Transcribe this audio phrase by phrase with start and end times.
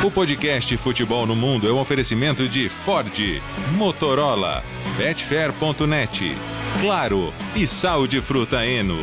[0.00, 3.12] O podcast Futebol no Mundo é um oferecimento de Ford,
[3.76, 4.64] Motorola,
[4.96, 6.32] Betfair.net,
[6.80, 8.96] Claro e Sal de Fruta Eno.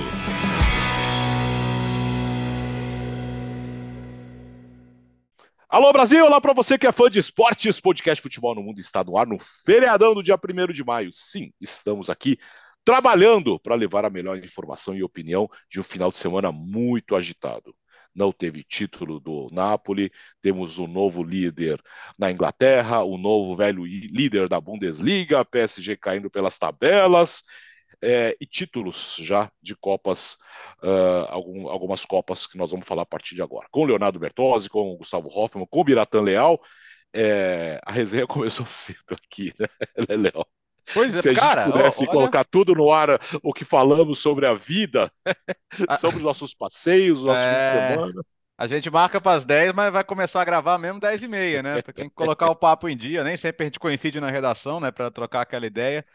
[5.70, 9.02] Alô Brasil, olá para você que é fã de esportes, podcast Futebol no Mundo está
[9.04, 11.12] no ar no feriadão do dia 1 de maio.
[11.14, 12.38] Sim, estamos aqui
[12.84, 17.74] trabalhando para levar a melhor informação e opinião de um final de semana muito agitado.
[18.20, 20.12] Não teve título do Napoli,
[20.42, 21.82] temos o um novo líder
[22.18, 27.44] na Inglaterra, o um novo velho líder da Bundesliga, PSG caindo pelas tabelas,
[28.02, 30.34] é, e títulos já de Copas,
[30.84, 33.70] uh, algum, algumas Copas que nós vamos falar a partir de agora.
[33.72, 36.62] Com Leonardo Bertozzi, com o Gustavo Hoffmann, com o Biratan Leal.
[37.14, 39.68] É, a resenha começou cedo aqui, né,
[40.18, 40.46] Léo?
[40.94, 42.12] Pois é, Se a cara, gente pudesse olha...
[42.12, 45.12] colocar tudo no ar, o que falamos sobre a vida,
[46.00, 47.54] sobre os nossos passeios, o nosso É.
[47.54, 48.14] fim de semana.
[48.58, 51.64] A gente marca para as 10, mas vai começar a gravar mesmo 10 e meia,
[51.64, 51.82] né?
[51.82, 53.24] Tem que colocar o papo em dia.
[53.24, 54.92] Nem sempre a gente coincide na redação, né?
[54.92, 56.06] Para trocar aquela ideia.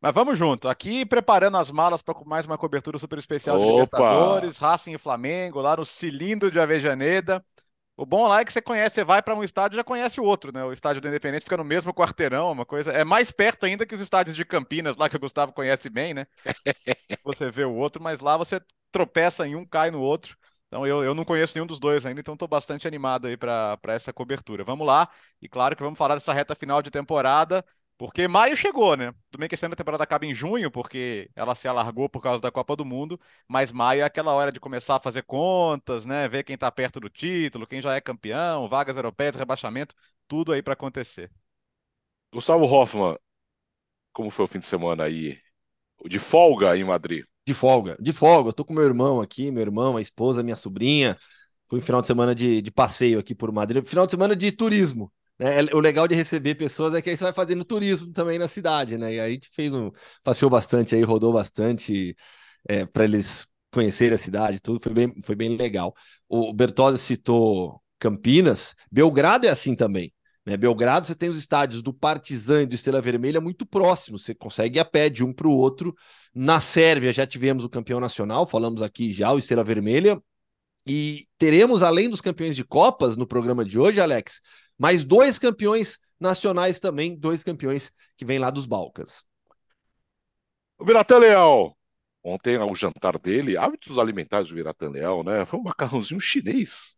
[0.00, 0.68] Mas vamos junto.
[0.68, 3.72] Aqui preparando as malas para mais uma cobertura super especial de Opa!
[3.72, 7.42] Libertadores, Racing e Flamengo, lá no cilindro de Avejaneda.
[7.96, 10.20] O bom lá é que você conhece, você vai para um estádio e já conhece
[10.20, 10.64] o outro, né?
[10.64, 12.90] O estádio do Independente fica no mesmo quarteirão, uma coisa.
[12.92, 16.12] É mais perto ainda que os estádios de Campinas, lá que o Gustavo conhece bem,
[16.12, 16.26] né?
[17.24, 20.36] Você vê o outro, mas lá você tropeça em um, cai no outro.
[20.66, 23.78] Então eu, eu não conheço nenhum dos dois ainda, então estou bastante animado aí para
[23.88, 24.64] essa cobertura.
[24.64, 25.08] Vamos lá,
[25.40, 27.64] e claro que vamos falar dessa reta final de temporada,
[27.96, 29.12] porque maio chegou, né?
[29.30, 32.20] Tudo bem que esse ano a temporada acaba em junho, porque ela se alargou por
[32.20, 36.04] causa da Copa do Mundo, mas maio é aquela hora de começar a fazer contas,
[36.04, 36.28] né?
[36.28, 39.94] Ver quem está perto do título, quem já é campeão, vagas europeias, rebaixamento,
[40.26, 41.30] tudo aí para acontecer.
[42.32, 43.16] Gustavo Hoffmann,
[44.12, 45.38] como foi o fim de semana aí?
[46.06, 47.24] De folga em Madrid.
[47.46, 48.48] De folga, de folga.
[48.50, 51.18] Eu tô com meu irmão aqui, meu irmão, a esposa, minha sobrinha.
[51.66, 54.52] Foi um final de semana de, de passeio aqui por Madrid, final de semana de
[54.52, 55.12] turismo.
[55.38, 55.62] Né?
[55.72, 58.96] O legal de receber pessoas é que aí você vai fazendo turismo também na cidade,
[58.96, 59.14] né?
[59.14, 59.90] E aí a gente fez um,
[60.22, 62.16] passeou bastante aí, rodou bastante
[62.68, 65.94] é, para eles conhecerem a cidade, tudo foi bem, foi bem legal.
[66.28, 70.12] O Bertozzi citou Campinas, Belgrado é assim também.
[70.46, 70.56] Né?
[70.56, 74.78] Belgrado, você tem os estádios do Partizan e do Estrela Vermelha muito próximos, você consegue
[74.78, 75.94] ir a pé de um para o outro.
[76.34, 80.20] Na Sérvia já tivemos o campeão nacional, falamos aqui já, o Estrela Vermelha.
[80.86, 84.40] E teremos, além dos campeões de Copas no programa de hoje, Alex,
[84.78, 89.24] mais dois campeões nacionais também, dois campeões que vêm lá dos Balcãs.
[90.78, 91.76] O Biratan Leal.
[92.22, 95.44] Ontem, o jantar dele, hábitos alimentares do Biratan Leal, né?
[95.44, 96.96] Foi um macarrãozinho chinês.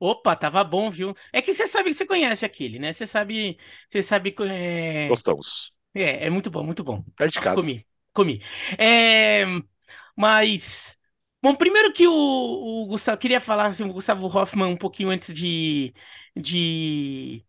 [0.00, 1.14] Opa, tava bom, viu?
[1.32, 2.92] É que você sabe que você conhece aquele, né?
[2.92, 3.58] Você sabe,
[3.88, 5.72] você sabe, é, Gostamos.
[5.94, 7.04] é, é muito bom, muito bom.
[7.18, 7.62] É de casa.
[7.62, 8.42] Comi, comi.
[8.78, 9.44] É,
[10.16, 10.97] mas,
[11.48, 15.32] bom, primeiro que o, o Gustavo, queria falar assim, o Gustavo Hoffmann um pouquinho antes
[15.32, 15.94] de,
[16.36, 17.44] de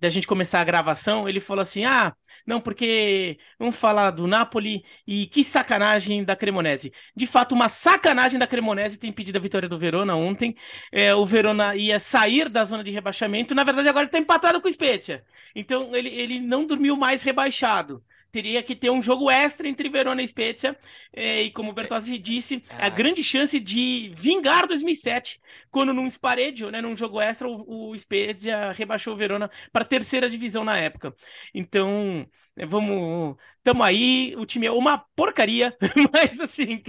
[0.00, 2.14] da gente começar a gravação, ele falou assim, ah,
[2.46, 6.92] não, porque vamos falar do Napoli e que sacanagem da Cremonese.
[7.14, 10.56] De fato, uma sacanagem da Cremonese ter impedido a vitória do Verona ontem.
[10.90, 14.68] É, o Verona ia sair da zona de rebaixamento, na verdade agora está empatado com
[14.68, 15.24] o Spezia.
[15.54, 18.02] Então ele, ele não dormiu mais rebaixado.
[18.32, 20.76] Teria que ter um jogo extra entre Verona e Spezia.
[21.12, 25.38] É, e como o Bertozzi disse, a grande chance de vingar 2007,
[25.70, 29.86] quando num spareggio, né, num jogo extra, o, o Spezia rebaixou o Verona para a
[29.86, 31.14] terceira divisão na época.
[31.54, 32.26] Então,
[32.56, 35.76] é, vamos, tamo aí, o time é uma porcaria,
[36.12, 36.82] mas assim,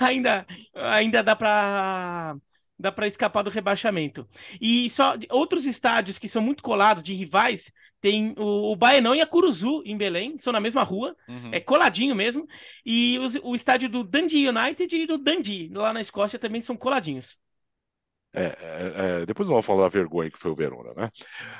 [0.00, 2.36] ainda, ainda dá para
[2.78, 4.26] dá para escapar do rebaixamento.
[4.60, 9.20] E só outros estádios que são muito colados de rivais, tem o, o Baenão e
[9.20, 11.50] a Curuzu em Belém, são na mesma rua, Uhum.
[11.52, 12.46] é coladinho mesmo.
[12.84, 16.76] E os- o, estádio do Dundee United e do Dundee, lá na Escócia, também são
[16.76, 17.38] coladinhos.
[18.32, 21.10] É, é, é, depois nós vamos falar da vergonha que foi o Verona, né?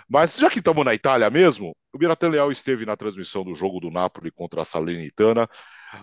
[0.09, 3.81] Mas já que estamos na Itália mesmo, o Biratan Leal esteve na transmissão do jogo
[3.81, 5.49] do Napoli contra a Salernitana.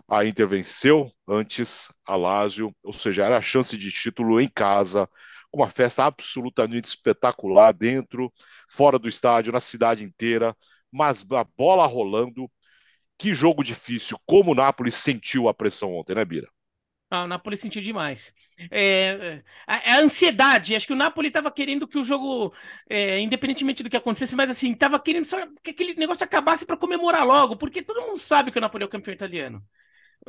[0.07, 5.09] A Inter venceu antes a Lazio, ou seja, era a chance de título em casa,
[5.51, 8.31] uma festa absolutamente espetacular dentro,
[8.69, 10.55] fora do estádio, na cidade inteira,
[10.91, 12.49] mas a bola rolando.
[13.17, 16.49] Que jogo difícil, como o Napoli sentiu a pressão ontem, né, Bira?
[17.09, 18.33] Ah, o Napoli sentiu demais.
[18.69, 22.53] É, a, a ansiedade, acho que o Napoli estava querendo que o jogo,
[22.89, 26.75] é, independentemente do que acontecesse, mas assim, estava querendo só que aquele negócio acabasse para
[26.75, 29.63] comemorar logo, porque todo mundo sabe que o Napoli é o campeão italiano.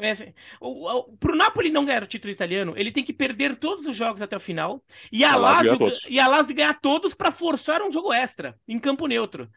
[0.01, 3.87] Assim, o, o, pro Napoli não ganhar o título italiano, ele tem que perder todos
[3.87, 5.79] os jogos até o final e a Lazio
[6.21, 9.51] a Lazio ganhar todos para forçar um jogo extra em campo neutro.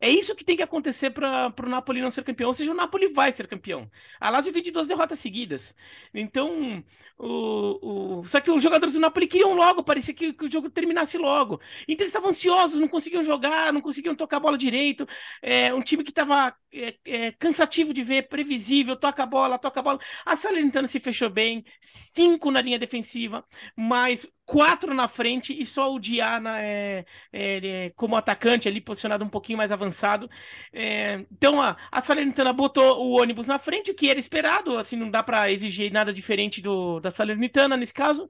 [0.00, 2.74] É isso que tem que acontecer para o Napoli não ser campeão, ou seja, o
[2.74, 3.90] Napoli vai ser campeão.
[4.20, 5.74] A Lazio vem de duas derrotas seguidas.
[6.12, 6.84] Então,
[7.18, 8.26] o, o...
[8.26, 11.60] só que os jogadores do Napoli queriam logo, parecia que, que, o jogo terminasse logo.
[11.88, 15.06] Então eles estavam ansiosos, não conseguiam jogar, não conseguiam tocar a bola direito.
[15.40, 19.80] É, um time que estava é, é, cansativo de ver, previsível, toca a bola, toca
[19.80, 20.00] a bola.
[20.26, 23.44] A Salernitana se fechou bem, cinco na linha defensiva,
[23.74, 29.24] mas quatro na frente e só o Diana é, é, é, como atacante ali, posicionado
[29.24, 30.30] um pouquinho mais avançado.
[30.72, 34.96] É, então a, a Salernitana botou o ônibus na frente, o que era esperado, assim,
[34.96, 38.28] não dá para exigir nada diferente do, da Salernitana nesse caso.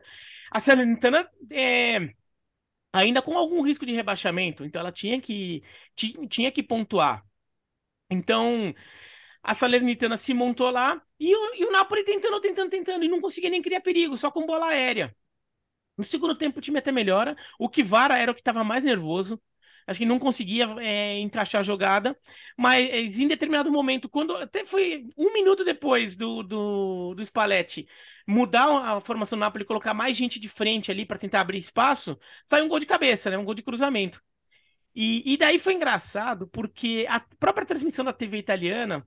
[0.51, 2.11] A Salernitana é,
[2.93, 5.63] ainda com algum risco de rebaixamento, então ela tinha que,
[6.31, 7.25] tinha, que pontuar.
[8.11, 8.75] Então
[9.43, 13.21] a Salernitana se montou lá e o, e o Napoli tentando, tentando, tentando e não
[13.21, 15.15] conseguia nem criar perigo, só com bola aérea.
[15.97, 17.37] No segundo tempo o time até melhora.
[17.59, 19.41] O Kivara era o que estava mais nervoso.
[19.87, 22.19] Acho que não conseguia é, encaixar a jogada.
[22.57, 27.89] Mas em determinado momento, quando até foi um minuto depois do, do, do Spalletti
[28.27, 28.67] mudar
[28.97, 32.19] a formação do Napoli e colocar mais gente de frente ali para tentar abrir espaço,
[32.45, 33.39] saiu um gol de cabeça, né?
[33.39, 34.21] Um gol de cruzamento.
[34.95, 39.07] E, e daí foi engraçado, porque a própria transmissão da TV italiana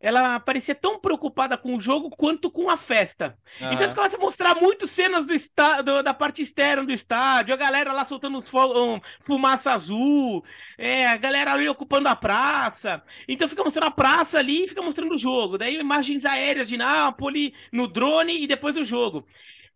[0.00, 3.36] ela parecia tão preocupada com o jogo quanto com a festa.
[3.60, 3.72] Uhum.
[3.72, 7.56] Então eles começam a mostrar muito cenas do estádio, da parte externa do estádio, a
[7.56, 10.44] galera lá soltando um, fumaça azul,
[10.76, 13.02] é, a galera ali ocupando a praça.
[13.26, 15.58] Então fica mostrando a praça ali e fica mostrando o jogo.
[15.58, 19.26] Daí imagens aéreas de Nápoles no drone e depois o jogo.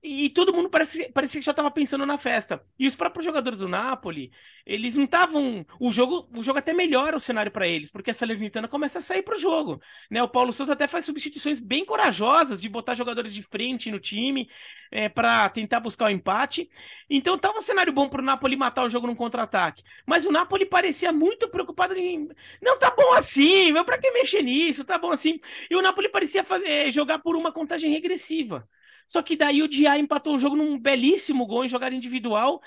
[0.04, 2.60] E todo mundo parece, parece que já estava pensando na festa.
[2.76, 4.32] E os próprios jogadores do Napoli,
[4.66, 5.64] eles não estavam.
[5.78, 9.02] O jogo, o jogo até melhora o cenário para eles, porque a Salernitana começa a
[9.02, 9.80] sair para o jogo.
[10.10, 10.20] Né?
[10.20, 14.50] O Paulo Souza até faz substituições bem corajosas de botar jogadores de frente no time
[14.90, 16.68] é, para tentar buscar o empate.
[17.08, 19.84] Então estava um cenário bom para o Napoli matar o jogo num contra-ataque.
[20.04, 22.28] Mas o Napoli parecia muito preocupado em.
[22.60, 24.84] Não, tá bom assim, para que mexer nisso?
[24.84, 25.38] Tá bom assim.
[25.70, 28.68] E o Napoli parecia fazer, é, jogar por uma contagem regressiva.
[29.06, 32.60] Só que daí o Diá empatou o jogo num belíssimo gol em jogada individual.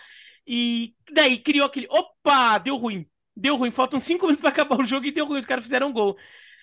[0.48, 1.88] E daí criou aquele.
[1.90, 2.58] Opa!
[2.58, 3.06] Deu ruim.
[3.36, 3.72] Deu ruim.
[3.72, 5.40] Faltam cinco minutos para acabar o jogo e deu ruim.
[5.40, 6.18] Os caras fizeram um gol.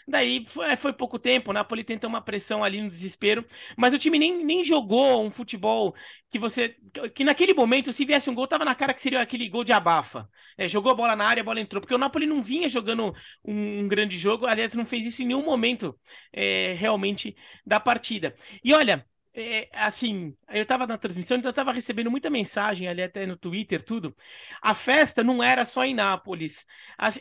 [0.06, 3.46] Daí foi, é, foi, pouco tempo, o Napoli tentou uma pressão ali no desespero,
[3.76, 5.94] mas o time nem, nem jogou um futebol
[6.30, 6.76] que você.
[7.14, 9.72] que naquele momento, se viesse um gol, tava na cara que seria aquele gol de
[9.72, 10.28] abafa.
[10.58, 13.14] É, jogou a bola na área, a bola entrou, porque o Napoli não vinha jogando
[13.44, 15.98] um, um grande jogo, aliás, não fez isso em nenhum momento
[16.32, 18.34] é, realmente da partida.
[18.64, 23.02] E olha, é, assim, eu tava na transmissão, então eu tava recebendo muita mensagem ali
[23.02, 24.14] até no Twitter, tudo.
[24.61, 26.67] A festa não era só em Nápoles.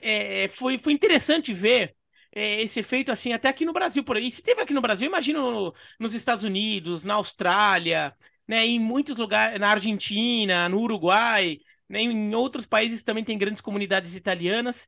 [0.01, 1.95] É, foi, foi interessante ver
[2.33, 4.29] é, esse efeito assim até aqui no Brasil por aí.
[4.31, 8.13] Se teve aqui no Brasil, imagino no, nos Estados Unidos, na Austrália,
[8.47, 13.61] né, em muitos lugares, na Argentina, no Uruguai, né, em outros países também tem grandes
[13.61, 14.87] comunidades italianas,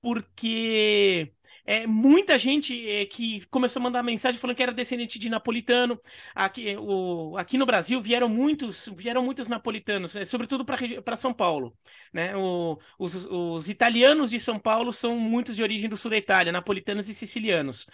[0.00, 1.32] porque
[1.66, 6.00] é, muita gente é, que começou a mandar mensagem falando que era descendente de napolitano.
[6.34, 11.76] Aqui, o, aqui no Brasil vieram muitos, vieram muitos napolitanos, é, sobretudo para São Paulo.
[12.12, 12.36] Né?
[12.36, 16.52] O, os, os italianos de São Paulo são muitos de origem do sul da Itália,
[16.52, 17.86] napolitanos e sicilianos.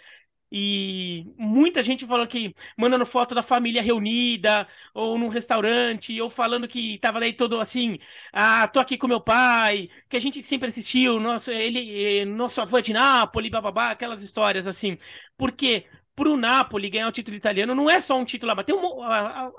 [0.52, 6.66] E muita gente falou que mandando foto da família reunida, ou num restaurante, ou falando
[6.66, 7.98] que tava daí todo assim,
[8.32, 12.78] ah, tô aqui com meu pai, que a gente sempre assistiu, nosso, ele, nosso avô
[12.78, 14.98] é de Nápoles, bababá, aquelas histórias assim.
[15.36, 19.00] Porque pro Napoli ganhar o título italiano não é só um título lá, tem um,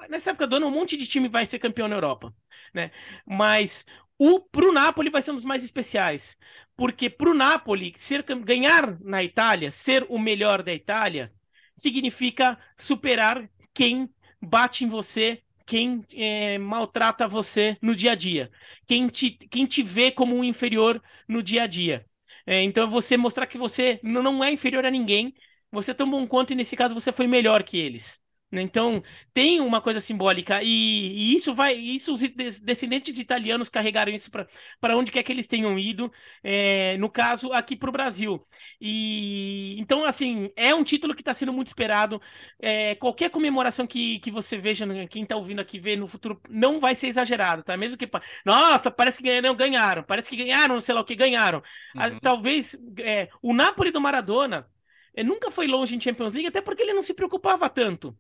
[0.10, 2.34] nessa época do ano um monte de time vai ser campeão na Europa,
[2.74, 2.92] né?
[3.26, 3.86] Mas
[4.18, 6.38] o pro Napoli vai ser um dos mais especiais,
[6.82, 11.32] porque para o Napoli ser, ganhar na Itália, ser o melhor da Itália,
[11.76, 14.10] significa superar quem
[14.42, 18.50] bate em você, quem é, maltrata você no dia a dia,
[18.88, 22.04] quem te, quem te vê como um inferior no dia a dia.
[22.48, 25.36] É, então, você mostrar que você não é inferior a ninguém,
[25.72, 28.20] você é tão bom quanto, e nesse caso você foi melhor que eles.
[28.52, 28.62] Né?
[28.62, 29.02] Então,
[29.34, 31.74] tem uma coisa simbólica, e, e, isso vai.
[31.74, 32.22] Isso os
[32.60, 36.12] descendentes italianos carregaram isso para onde quer que eles tenham ido,
[36.44, 38.46] é, no caso, aqui para o Brasil.
[38.80, 42.22] E então, assim, é um título que está sendo muito esperado.
[42.60, 46.42] É, qualquer comemoração que, que você veja, né, quem está ouvindo aqui ver no futuro,
[46.50, 47.78] não vai ser exagerado, tá?
[47.78, 48.10] Mesmo que.
[48.46, 51.64] Nossa, parece que ganharam, ganharam, parece que ganharam, sei lá o que ganharam.
[51.96, 52.20] Uhum.
[52.20, 54.68] Talvez é, o Napoli do Maradona.
[55.14, 58.18] É, nunca foi longe em Champions League, até porque ele não se preocupava tanto.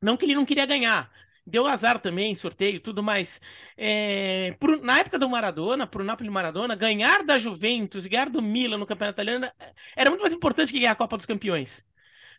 [0.00, 1.10] Não que ele não queria ganhar.
[1.46, 3.40] Deu azar também, sorteio, tudo mais.
[3.76, 8.78] É, pro, na época do Maradona, pro Napoli Maradona, ganhar da Juventus, ganhar do Milan
[8.78, 9.50] no Campeonato Italiano
[9.96, 11.84] era muito mais importante que ganhar a Copa dos Campeões.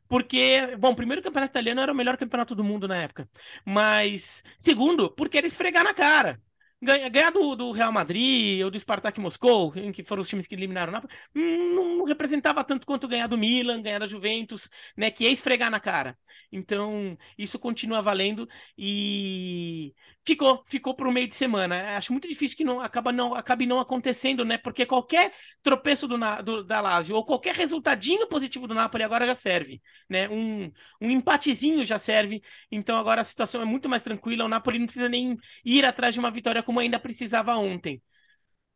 [0.08, 3.30] Porque, bom, primeiro o campeonato italiano era o melhor campeonato do mundo na época.
[3.66, 6.42] Mas, segundo, porque era esfregar na cara.
[6.84, 10.90] Ganhar do, do, Real Madrid ou do Spartak Moscou, que foram os times que eliminaram
[10.90, 15.12] o Napoli, hum, não, não, representava tanto quanto ganhar do Milan, ganhar da Juventus, né,
[15.12, 16.18] que é esfregar na cara.
[16.52, 19.94] Então, isso continua valendo e
[20.26, 21.98] ficou, ficou para o meio de semana.
[21.98, 24.58] Acho muito difícil que não, acaba não, acabe não acontecendo, né?
[24.58, 29.36] Porque qualquer tropeço do, do, da Lazio ou qualquer resultadinho positivo do Napoli agora já
[29.36, 30.30] serve, né?
[30.30, 32.42] Um, um empatezinho já serve.
[32.72, 34.46] Então agora a situação é muito mais tranquila.
[34.46, 38.02] O Napoli não precisa nem ir atrás de uma vitória como ainda precisava ontem.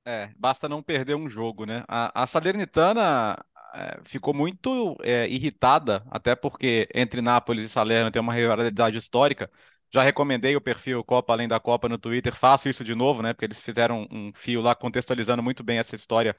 [0.07, 1.83] É, basta não perder um jogo, né?
[1.87, 3.35] A, a Salernitana
[3.73, 9.49] é, ficou muito é, irritada, até porque entre Nápoles e Salerno tem uma rivalidade histórica.
[9.93, 13.33] Já recomendei o perfil Copa Além da Copa no Twitter, faço isso de novo, né?
[13.33, 16.35] Porque eles fizeram um fio lá contextualizando muito bem essa história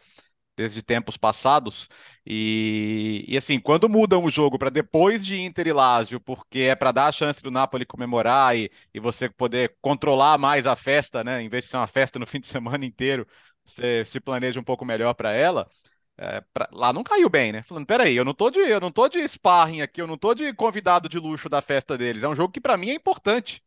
[0.57, 1.89] desde tempos passados.
[2.27, 6.75] E, e assim, quando mudam o jogo para depois de Inter e Lazio, porque é
[6.75, 11.23] para dar a chance do Napoli comemorar e, e você poder controlar mais a festa,
[11.25, 11.43] né?
[11.43, 13.27] Em vez de ser uma festa no fim de semana inteiro,
[13.65, 15.69] você se planeja um pouco melhor para ela.
[16.19, 17.63] É, pra, lá não caiu bem, né?
[17.63, 20.35] Falando, peraí, eu não tô de, eu não tô de sparring aqui, eu não tô
[20.35, 22.23] de convidado de luxo da festa deles.
[22.23, 23.63] É um jogo que para mim é importante.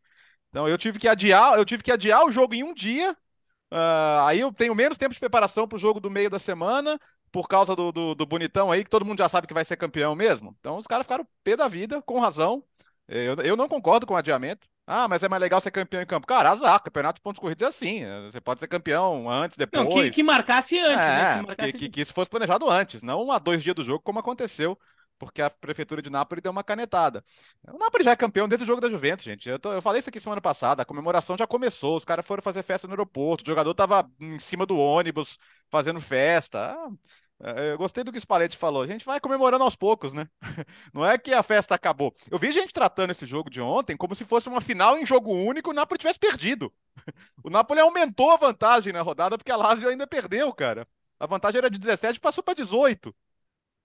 [0.49, 3.15] Então eu tive que adiar, eu tive que adiar o jogo em um dia.
[3.71, 6.99] Uh, aí eu tenho menos tempo de preparação para o jogo do meio da semana,
[7.31, 9.77] por causa do, do, do, bonitão aí, que todo mundo já sabe que vai ser
[9.77, 10.55] campeão mesmo.
[10.59, 12.63] Então os caras ficaram pé da vida, com razão.
[13.07, 14.67] Eu, eu não concordo com o adiamento.
[14.91, 16.25] Ah, mas é mais legal ser campeão em campo.
[16.25, 18.01] Cara, azar, campeonato de pontos corridos é assim.
[18.23, 19.85] Você pode ser campeão antes, depois.
[19.85, 21.03] Não, que, que marcasse antes, né?
[21.03, 21.39] é, né?
[21.39, 21.73] Que, marcasse...
[21.73, 24.75] Que, que, isso fosse planejado antes, não a dois dias do jogo, como aconteceu,
[25.19, 27.23] porque a prefeitura de Nápoles deu uma canetada.
[27.67, 29.47] O Nápoles já é campeão desde o jogo da Juventus, gente.
[29.47, 32.41] Eu, tô, eu falei isso aqui semana passada, a comemoração já começou, os caras foram
[32.41, 35.37] fazer festa no aeroporto, o jogador tava em cima do ônibus
[35.69, 36.73] fazendo festa.
[36.73, 36.91] Ah, é,
[37.71, 38.81] eu gostei do que o Spalletti falou.
[38.81, 40.27] A gente vai comemorando aos poucos, né?
[40.93, 42.13] Não é que a festa acabou.
[42.29, 45.31] Eu vi gente tratando esse jogo de ontem como se fosse uma final em jogo
[45.31, 46.71] único e o Napoli tivesse perdido.
[47.41, 50.85] O Napoli aumentou a vantagem na rodada porque a Lazio ainda perdeu, cara.
[51.17, 53.15] A vantagem era de 17 e passou para 18.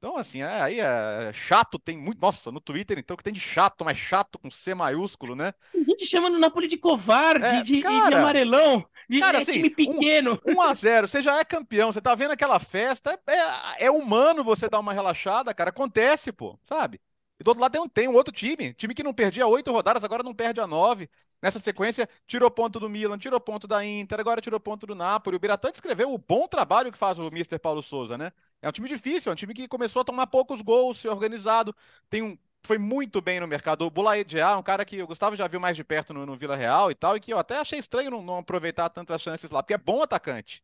[0.05, 2.21] Então, assim, é, aí é chato, tem muito.
[2.21, 5.55] Nossa, no Twitter, então, que tem de chato, mas chato com C maiúsculo, né?
[5.75, 9.41] A gente chama no Napoli de covarde, é, de, cara, de amarelão, de cara, é
[9.41, 10.39] assim, time pequeno.
[10.45, 13.33] 1 um, um a 0 você já é campeão, você tá vendo aquela festa, é,
[13.33, 15.71] é, é, humano você dar uma relaxada, cara.
[15.71, 17.01] Acontece, pô, sabe?
[17.41, 19.73] E do outro lado tem um, tem um outro time, time que não perdia oito
[19.73, 21.09] rodadas, agora não perde a nove.
[21.41, 25.37] Nessa sequência, tirou ponto do Milan, tirou ponto da Inter, agora tirou ponto do Napoli.
[25.37, 27.59] O Biratã descreveu o bom trabalho que faz o Mr.
[27.59, 28.33] Paulo Souza, né?
[28.63, 31.75] É um time difícil, é um time que começou a tomar poucos gols, se organizado,
[32.09, 33.87] tem um foi muito bem no mercado.
[33.87, 36.57] O Dia, um cara que o Gustavo já viu mais de perto no, no Vila
[36.57, 39.63] Real e tal, e que eu até achei estranho não, não aproveitar tantas chances lá,
[39.63, 40.63] porque é bom atacante.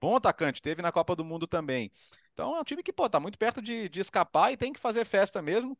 [0.00, 1.92] Bom atacante, teve na Copa do Mundo também.
[2.32, 4.80] Então é um time que, pô, tá muito perto de, de escapar e tem que
[4.80, 5.78] fazer festa mesmo.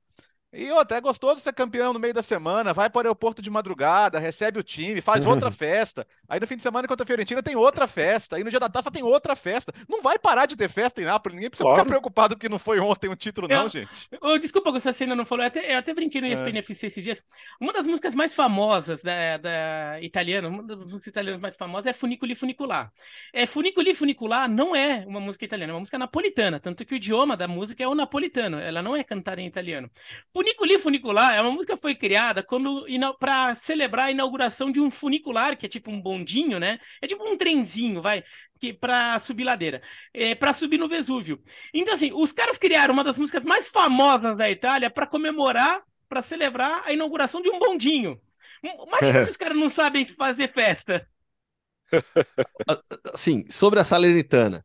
[0.53, 3.49] E até é gostoso ser campeão no meio da semana, vai para o aeroporto de
[3.49, 6.07] madrugada, recebe o time, faz outra festa.
[6.29, 8.69] Aí no fim de semana contra a Fiorentina tem outra festa, aí no dia da
[8.69, 9.73] taça tem outra festa.
[9.89, 11.79] Não vai parar de ter festa em Nápoles, ninguém precisa claro.
[11.79, 14.09] ficar preocupado porque não foi ontem um título não, gente.
[14.11, 16.59] Eu, desculpa, Gustavo, ainda não falou, eu até, eu até brinquei no ESPN é.
[16.59, 17.25] FC esses dias.
[17.59, 21.93] Uma das músicas mais famosas da, da italiana, uma das músicas italianas mais famosas é
[21.95, 22.93] Funiculi Funicular.
[23.33, 26.97] É, Funiculi Funicular não é uma música italiana, é uma música napolitana, tanto que o
[26.97, 29.91] idioma da música é o napolitano, ela não é cantada em italiano.
[30.43, 32.85] Funicular Funicular é uma música que foi criada quando
[33.19, 36.81] para celebrar a inauguração de um funicular, que é tipo um bondinho, né?
[37.01, 38.25] É tipo um trenzinho, vai,
[38.59, 39.81] que para subir ladeira,
[40.13, 41.41] é, para subir no Vesúvio.
[41.73, 46.23] Então assim, os caras criaram uma das músicas mais famosas da Itália para comemorar, para
[46.23, 48.21] celebrar a inauguração de um bondinho.
[48.65, 51.07] Imagina se os caras não sabem fazer festa.
[53.15, 54.63] Sim, sobre a Salernitana,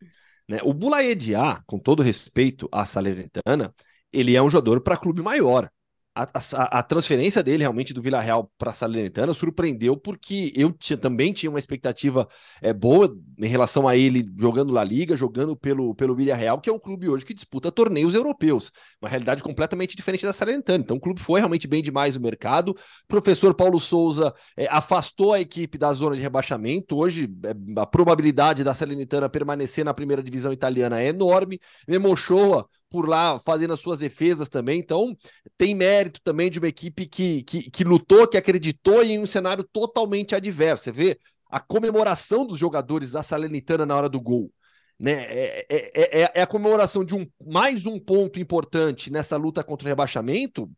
[0.47, 0.59] né?
[0.63, 3.73] O Bulaediá, com todo respeito à Salernitana,
[4.11, 5.69] ele é um jogador para clube maior
[6.17, 10.71] a, a, a, transferência dele realmente do Vila Real para a Salernitana surpreendeu porque eu
[10.71, 12.27] tinha, também tinha uma expectativa
[12.61, 16.69] é, boa em relação a ele jogando La Liga, jogando pelo, pelo Vila Real, que
[16.69, 18.71] é um clube hoje que disputa torneios europeus,
[19.01, 20.83] uma realidade completamente diferente da Salernitana.
[20.83, 22.69] Então o clube foi realmente bem demais no mercado.
[22.69, 26.97] O professor Paulo Souza é, afastou a equipe da zona de rebaixamento.
[26.97, 31.59] Hoje é, a probabilidade da Salernitana permanecer na primeira divisão italiana é enorme.
[31.87, 34.79] Memochoa por lá fazendo as suas defesas também.
[34.79, 35.15] Então,
[35.57, 39.63] tem mérito também de uma equipe que, que, que lutou, que acreditou em um cenário
[39.63, 40.85] totalmente adverso.
[40.85, 44.51] Você vê a comemoração dos jogadores da Salernitana na hora do gol.
[44.99, 45.11] Né?
[45.29, 49.87] É, é, é, é a comemoração de um mais um ponto importante nessa luta contra
[49.87, 50.69] o rebaixamento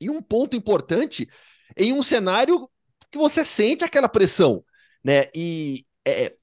[0.00, 1.28] e um ponto importante
[1.76, 2.68] em um cenário
[3.10, 4.64] que você sente aquela pressão.
[5.02, 5.28] Né?
[5.34, 6.34] E é,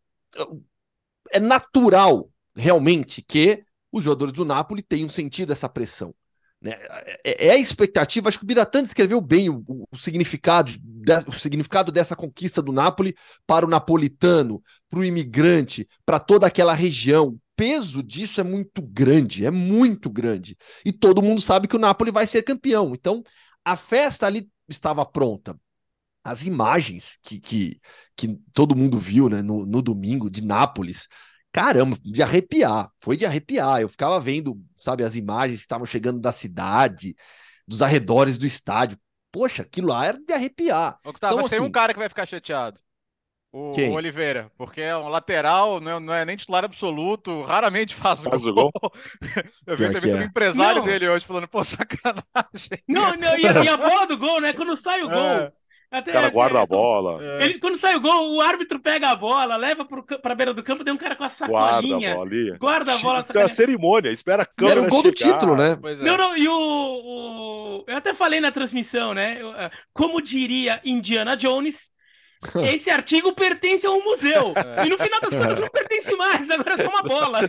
[1.31, 3.63] é natural realmente que
[3.95, 6.13] os jogadores do Napoli tenham sentido essa pressão.
[6.61, 6.73] Né?
[7.23, 10.73] É, é a expectativa, acho que o Biratã descreveu bem o, o, significado,
[11.27, 13.15] o significado dessa conquista do Napoli
[13.47, 17.27] para o napolitano, para o imigrante, para toda aquela região.
[17.29, 20.57] O peso disso é muito grande, é muito grande.
[20.83, 22.91] E todo mundo sabe que o Napoli vai ser campeão.
[22.93, 23.23] Então,
[23.63, 25.57] a festa ali estava pronta.
[26.21, 27.79] As imagens que, que,
[28.13, 31.07] que todo mundo viu né, no, no domingo de Nápoles,
[31.55, 33.79] caramba, de arrepiar, foi de arrepiar.
[33.79, 37.15] Eu ficava vendo, sabe, as imagens que estavam chegando da cidade,
[37.65, 38.97] dos arredores do estádio.
[39.31, 40.99] Poxa, aquilo lá era de arrepiar.
[41.05, 42.77] Ô, Gustavo, então, assim, tem um cara que vai ficar chateado.
[43.53, 47.95] O, o, Oliveira, porque é um lateral, não é, não é, nem titular absoluto, raramente
[47.95, 48.69] faz, faz gol.
[48.69, 48.91] gol.
[49.65, 50.19] Eu vi entrevista é.
[50.19, 50.85] do empresário não.
[50.85, 52.83] dele hoje falando, pô, sacanagem.
[52.85, 54.51] Não, não e, a, e a bola do gol, né?
[54.51, 55.13] Quando sai o é.
[55.13, 55.53] gol.
[55.95, 57.23] Até, o cara guarda a bola.
[57.23, 57.45] É.
[57.45, 60.61] Ele, quando sai o gol, o árbitro pega a bola, leva para a beira do
[60.61, 62.15] campo, tem um cara com a sacolinha.
[62.15, 63.21] Guarda a, guarda a bola.
[63.21, 65.13] Isso é a cerimônia, espera a câmera Era o gol chegar.
[65.13, 65.77] do título, né?
[65.83, 65.95] É.
[66.03, 69.39] Não, não, e o, o, Eu até falei na transmissão, né?
[69.41, 71.89] Eh, como diria Indiana Jones,
[72.73, 74.53] esse artigo pertence a um museu.
[74.55, 74.85] É.
[74.85, 77.39] E no final das contas não pertence mais, agora é só uma bola.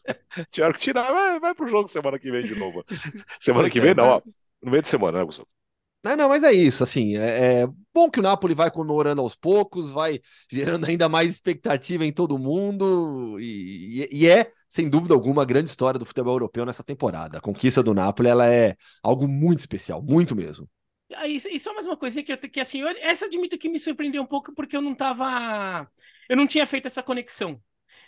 [0.50, 2.84] Tiveram que tirar, vai, vai pro jogo semana que vem de novo.
[3.40, 4.20] Semana pois que vem, é, não, ó.
[4.62, 5.48] No meio de semana, né, Gustavo?
[6.02, 9.34] Não, não, mas é isso, assim, é, é, bom que o Napoli vai comemorando aos
[9.34, 10.20] poucos, vai
[10.50, 15.70] gerando ainda mais expectativa em todo mundo, e, e, é, sem dúvida alguma, a grande
[15.70, 17.38] história do futebol europeu nessa temporada.
[17.38, 20.68] A conquista do Napoli, ela é algo muito especial, muito mesmo.
[21.14, 23.80] Ah, e, e só mais uma coisinha que, que assim, eu, essa admito que me
[23.80, 25.88] surpreendeu um pouco, porque eu não tava,
[26.28, 27.60] eu não tinha feito essa conexão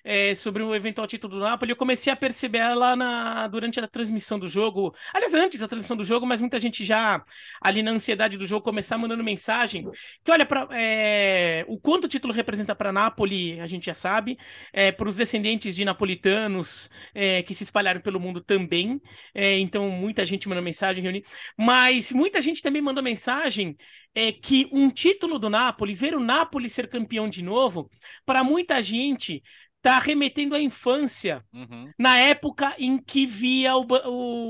[0.05, 3.87] é, sobre o eventual título do Napoli, eu comecei a perceber ela na, durante a
[3.87, 4.95] transmissão do jogo.
[5.13, 7.25] Aliás, antes da transmissão do jogo, mas muita gente já,
[7.61, 9.89] ali na ansiedade do jogo, começar mandando mensagem.
[10.25, 14.39] Que olha, pra, é, o quanto o título representa para Napoli, a gente já sabe.
[14.73, 19.01] É, para os descendentes de napolitanos é, que se espalharam pelo mundo também.
[19.35, 21.25] É, então, muita gente mandou mensagem, reuni...
[21.57, 23.77] mas muita gente também mandou mensagem
[24.15, 27.91] é que um título do Napoli, ver o Napoli ser campeão de novo,
[28.27, 29.43] para muita gente
[29.83, 31.91] tá remetendo à infância, uhum.
[31.99, 33.85] na época em que via o,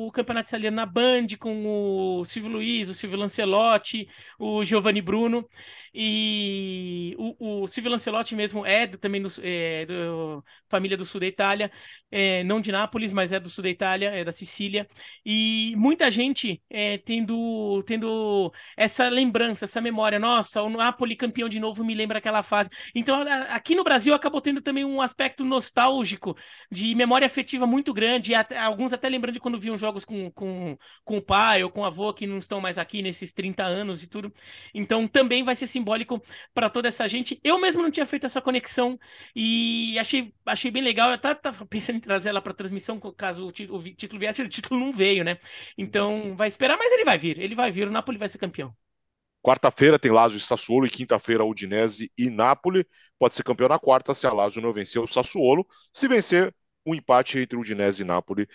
[0.07, 1.65] o, campeonato italiano na Band com
[2.21, 4.07] o Silvio Luiz, o Silvio Lancelotti,
[4.39, 5.49] o Giovanni Bruno.
[5.95, 11.21] E o, o Silvio Lancelotti mesmo é do, também do, é, do família do sul
[11.21, 11.71] da Itália,
[12.11, 14.89] é, não de Nápoles, mas é do sul da Itália, é da Sicília.
[15.25, 20.19] E muita gente é, tendo, tendo essa lembrança, essa memória.
[20.19, 22.71] Nossa, o Napoli campeão de novo me lembra aquela fase.
[22.95, 26.37] Então, aqui no Brasil acabou tendo também um aspecto nostálgico,
[26.71, 28.35] de memória afetiva muito grande.
[28.35, 31.81] Até, alguns até lembrando de quando viam jogos com, com, com o pai ou com
[31.81, 34.33] o avô que não estão mais aqui nesses 30 anos e tudo.
[34.75, 36.23] Então, também vai ser simbólico
[36.55, 37.41] para toda essa gente.
[37.43, 38.99] Eu mesmo não tinha feito essa conexão
[39.35, 41.11] e achei, achei bem legal.
[41.11, 44.49] Eu estava pensando em trazer ela para transmissão, caso o, título, o título viesse, o
[44.49, 45.39] título não veio, né?
[45.77, 48.75] Então vai esperar, mas ele vai vir, ele vai vir, o Napoli vai ser campeão.
[49.43, 52.87] Quarta-feira tem Lazio e Sassuolo e quinta-feira Udinese e Napoli.
[53.19, 55.67] Pode ser campeão na quarta se a Lazio não vencer o Sassuolo.
[55.93, 56.55] Se vencer,
[56.87, 58.47] um empate entre Udinese e Napoli,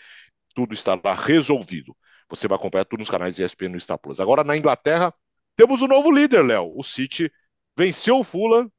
[0.56, 1.96] tudo estará resolvido.
[2.30, 4.20] Você vai acompanhar tudo nos canais ESPN no Star Plus.
[4.20, 5.13] Agora na Inglaterra,
[5.58, 6.72] temos o um novo líder, Léo.
[6.74, 7.30] O City
[7.76, 8.72] venceu o Fulham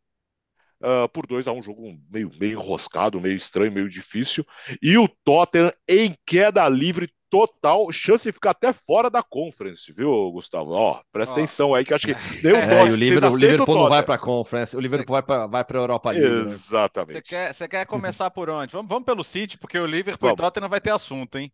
[0.81, 4.47] uh, por 2 a 1 um jogo meio, meio enroscado, meio estranho, meio difícil.
[4.81, 10.31] E o Tottenham em queda livre total, chance de ficar até fora da conference, viu,
[10.33, 10.71] Gustavo?
[10.71, 11.39] Ó, presta oh.
[11.39, 14.19] atenção aí que acho que deu é, o, Liverpool, o Liverpool não vai para a
[14.19, 16.27] conference, o Liverpool vai para vai para Europa League.
[16.27, 16.51] Né?
[16.51, 17.17] Exatamente.
[17.17, 18.73] Você quer, você quer começar por onde?
[18.73, 20.41] Vamos, vamos pelo City, porque o Liverpool vamos.
[20.41, 21.53] e Tottenham vai ter assunto, hein?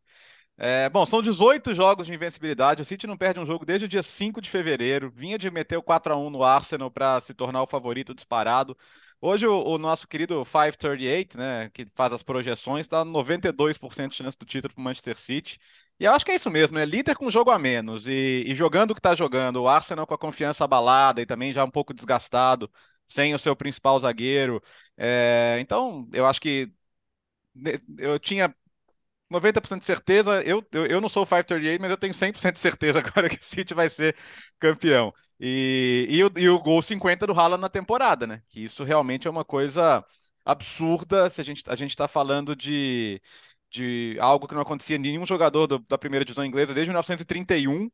[0.57, 2.81] É, bom, são 18 jogos de invencibilidade.
[2.81, 5.11] O City não perde um jogo desde o dia 5 de fevereiro.
[5.11, 8.77] Vinha de meter o 4 a 1 no Arsenal para se tornar o favorito disparado.
[9.21, 14.39] Hoje o, o, nosso querido 538, né, que faz as projeções, dá 92% de chance
[14.39, 15.59] do título para o Manchester City.
[15.99, 16.85] E eu acho que é isso mesmo, né?
[16.85, 20.15] Líder com jogo a menos e, e jogando o que está jogando, o Arsenal com
[20.15, 22.71] a confiança abalada e também já um pouco desgastado,
[23.07, 24.63] sem o seu principal zagueiro.
[24.97, 26.73] É, então, eu acho que
[27.99, 28.55] eu tinha
[29.31, 32.61] 90% de certeza, eu, eu, eu não sou o 538, mas eu tenho 100% de
[32.61, 34.17] certeza agora que o City vai ser
[34.59, 35.13] campeão.
[35.41, 38.43] E, e, o, e o gol 50 do Haaland na temporada, né?
[38.49, 40.05] Que isso realmente é uma coisa
[40.45, 43.21] absurda se a gente a gente está falando de,
[43.71, 47.91] de algo que não acontecia em nenhum jogador do, da primeira divisão inglesa desde 1931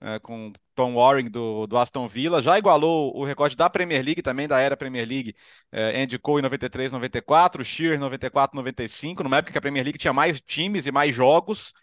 [0.00, 4.22] é, com Tom Warren do, do, Aston Villa, já igualou o recorde da Premier League,
[4.22, 5.36] também da era Premier League,
[5.70, 9.84] é, Andy Cole em 93, 94, Shearer em 94, 95, numa época que a Premier
[9.84, 11.74] League tinha mais times e mais jogos.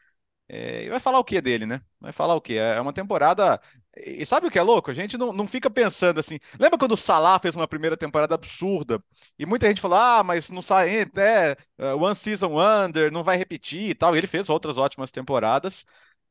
[0.49, 1.81] É, e vai falar o que dele, né?
[1.99, 2.57] Vai falar o que?
[2.57, 3.59] É uma temporada.
[3.97, 4.89] E sabe o que é louco?
[4.89, 6.39] A gente não, não fica pensando assim.
[6.59, 9.01] Lembra quando o Salah fez uma primeira temporada absurda?
[9.37, 11.57] E muita gente falou: ah, mas não sai, é,
[11.95, 14.15] One Season Wonder, não vai repetir e tal.
[14.15, 15.85] E ele fez outras ótimas temporadas.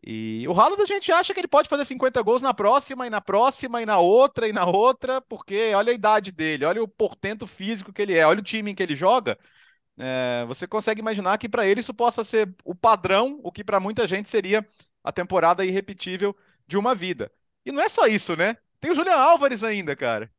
[0.05, 3.11] E o Haaland a gente acha que ele pode fazer 50 gols na próxima, e
[3.11, 6.89] na próxima, e na outra, e na outra, porque olha a idade dele, olha o
[6.89, 9.39] portento físico que ele é, olha o time em que ele joga.
[9.99, 13.81] É, você consegue imaginar que para ele isso possa ser o padrão, o que para
[13.81, 14.67] muita gente seria
[15.03, 17.33] a temporada irrepetível de uma vida.
[17.65, 18.57] E não é só isso, né?
[18.81, 20.31] Tem o Julian Álvares ainda, cara.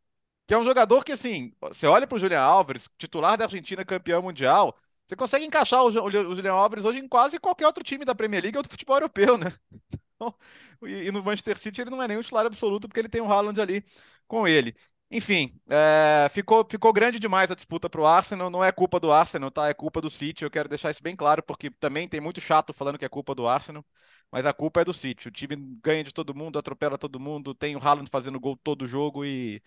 [0.48, 3.86] Que é um jogador que, assim, você olha para o Julian Álvares, titular da Argentina,
[3.86, 8.14] campeão mundial, você consegue encaixar o, Julian Álvares hoje em quase qualquer outro time da
[8.14, 9.54] Premier League ou do futebol europeu, né?
[10.20, 10.34] Então,
[10.82, 13.32] e, no Manchester City ele não é nem um titular absoluto, porque ele tem o
[13.32, 13.86] Haaland ali
[14.28, 14.76] com ele.
[15.12, 18.50] Enfim, é, ficou, ficou grande demais a disputa para o Arsenal.
[18.50, 19.70] Não é culpa do Arsenal, tá?
[19.70, 20.44] É culpa do City.
[20.44, 23.36] Eu quero deixar isso bem claro, porque também tem muito chato falando que é culpa
[23.36, 23.86] do Arsenal.
[24.32, 25.28] Mas a culpa é do City.
[25.28, 28.88] O time ganha de todo mundo, atropela todo mundo, tem o Haaland fazendo gol todo
[28.88, 29.62] jogo e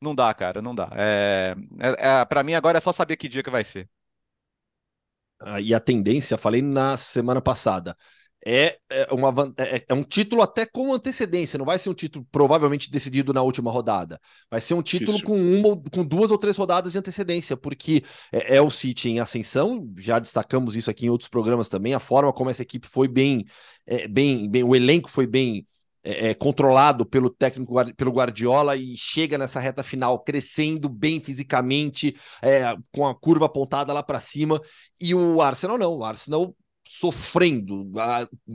[0.00, 0.88] não dá, cara, não dá.
[0.94, 3.90] É, é, é para mim agora é só saber que dia que vai ser.
[5.40, 7.96] Ah, e a tendência, falei na semana passada,
[8.48, 12.24] é, é, uma, é, é, um título até com antecedência, não vai ser um título
[12.30, 14.20] provavelmente decidido na última rodada.
[14.48, 18.56] Vai ser um título com, uma, com duas ou três rodadas de antecedência, porque é,
[18.56, 22.32] é, o City em ascensão, já destacamos isso aqui em outros programas também, a forma
[22.32, 23.44] como essa equipe foi bem,
[23.84, 25.66] é, bem, bem o elenco foi bem
[26.06, 32.14] é, é, controlado pelo técnico, pelo Guardiola e chega nessa reta final crescendo bem fisicamente,
[32.40, 34.60] é, com a curva apontada lá para cima.
[35.00, 36.54] E o Arsenal não, o Arsenal
[36.88, 37.90] sofrendo,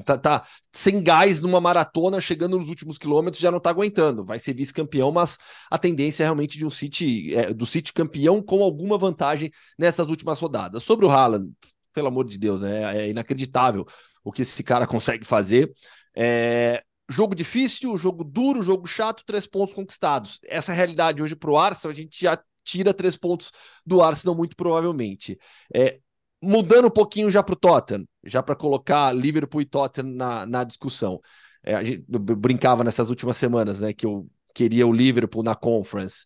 [0.06, 4.24] tá, tá, sem gás numa maratona, chegando nos últimos quilômetros, já não tá aguentando.
[4.24, 5.38] Vai ser vice-campeão, mas
[5.70, 10.08] a tendência é realmente de um City, é, do City campeão com alguma vantagem nessas
[10.08, 10.86] últimas rodadas.
[10.86, 11.52] Sobre o Haaland,
[11.94, 13.86] pelo amor de Deus, né, é inacreditável
[14.24, 15.70] o que esse cara consegue fazer.
[16.16, 16.82] É,
[17.12, 20.40] jogo difícil, jogo duro, jogo chato, três pontos conquistados.
[20.46, 23.52] Essa é a realidade hoje para o Arsenal, a gente já tira três pontos
[23.86, 25.38] do Arsenal muito provavelmente.
[25.74, 26.00] É,
[26.42, 30.64] mudando um pouquinho já para o Tottenham, já para colocar Liverpool e Tottenham na, na
[30.64, 31.20] discussão.
[31.64, 36.26] É, a gente brincava nessas últimas semanas, né, que eu queria o Liverpool na Conference.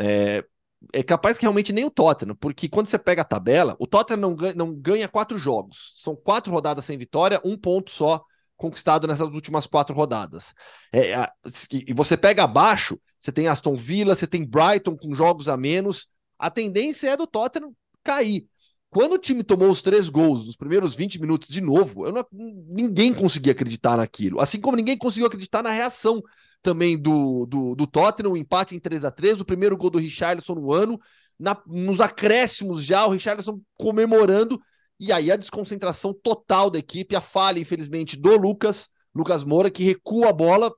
[0.00, 0.44] É,
[0.92, 4.20] é capaz que realmente nem o Tottenham, porque quando você pega a tabela, o Tottenham
[4.20, 5.92] não ganha, não ganha quatro jogos.
[5.96, 8.24] São quatro rodadas sem vitória, um ponto só
[8.62, 10.54] conquistado nessas últimas quatro rodadas.
[10.92, 11.28] É,
[11.72, 16.06] e você pega abaixo, você tem Aston Villa, você tem Brighton com jogos a menos.
[16.38, 18.46] A tendência é do Tottenham cair.
[18.88, 23.12] Quando o time tomou os três gols nos primeiros 20 minutos de novo, não, ninguém
[23.12, 24.38] conseguia acreditar naquilo.
[24.38, 26.22] Assim como ninguém conseguiu acreditar na reação
[26.62, 29.98] também do, do, do Tottenham, o empate em 3 a 3 o primeiro gol do
[29.98, 31.00] Richarlison no ano.
[31.38, 34.60] Na, nos acréscimos já, o Richarlison comemorando,
[35.02, 39.82] e aí a desconcentração total da equipe, a falha, infelizmente, do Lucas, Lucas Moura, que
[39.82, 40.72] recua a bola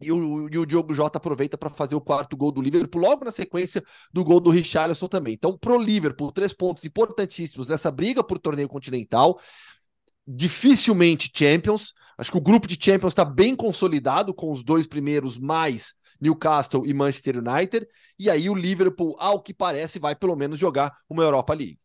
[0.00, 3.24] e o, e o Diogo Jota aproveita para fazer o quarto gol do Liverpool, logo
[3.24, 5.34] na sequência do gol do Richarlison também.
[5.34, 9.40] Então, pro Liverpool, três pontos importantíssimos nessa briga por torneio continental.
[10.24, 11.94] Dificilmente Champions.
[12.16, 16.86] Acho que o grupo de Champions está bem consolidado, com os dois primeiros mais Newcastle
[16.86, 17.88] e Manchester United.
[18.16, 21.80] E aí o Liverpool, ao que parece, vai pelo menos jogar uma Europa League.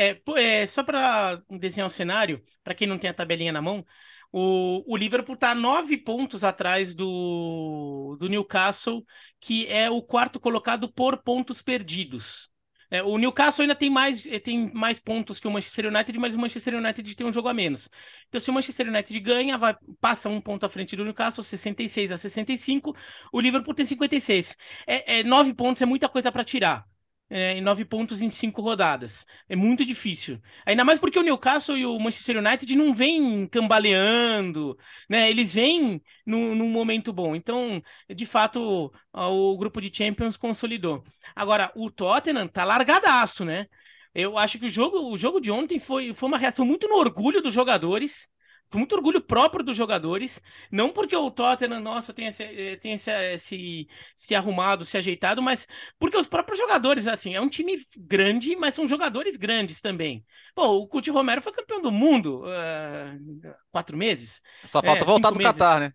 [0.00, 3.84] É, é só para desenhar um cenário, para quem não tem a tabelinha na mão,
[4.32, 9.04] o, o Liverpool está nove pontos atrás do, do Newcastle,
[9.38, 12.48] que é o quarto colocado por pontos perdidos.
[12.90, 16.34] É, o Newcastle ainda tem mais, eh, tem mais pontos que o Manchester United, mas
[16.34, 17.88] o Manchester United tem um jogo a menos.
[18.28, 22.10] Então, se o Manchester United ganha, vai, passa um ponto à frente do Newcastle, 66
[22.10, 22.96] a 65.
[23.32, 24.56] O Liverpool tem 56.
[24.86, 26.89] É, é, nove pontos é muita coisa para tirar
[27.30, 29.24] é, em nove pontos em cinco rodadas.
[29.48, 30.40] É muito difícil.
[30.66, 34.76] Ainda mais porque o Newcastle e o Manchester United não vêm cambaleando,
[35.08, 35.30] né?
[35.30, 37.34] Eles vêm num, num momento bom.
[37.36, 37.82] Então,
[38.14, 41.04] de fato, o grupo de Champions consolidou.
[41.34, 43.66] Agora, o Tottenham tá largadaço, né?
[44.14, 46.96] Eu acho que o jogo, o jogo de ontem foi, foi uma reação muito no
[46.96, 48.28] orgulho dos jogadores.
[48.70, 52.96] Foi muito orgulho próprio dos jogadores, não porque o Tottenham, nossa, tenha, se, eh, tenha
[52.96, 55.66] se, se, se arrumado, se ajeitado, mas
[55.98, 60.24] porque os próprios jogadores, assim, é um time grande, mas são jogadores grandes também.
[60.54, 64.40] Pô, o Coutinho Romero foi campeão do mundo uh, quatro meses.
[64.66, 65.52] Só falta é, voltar do meses.
[65.52, 65.92] Qatar, né?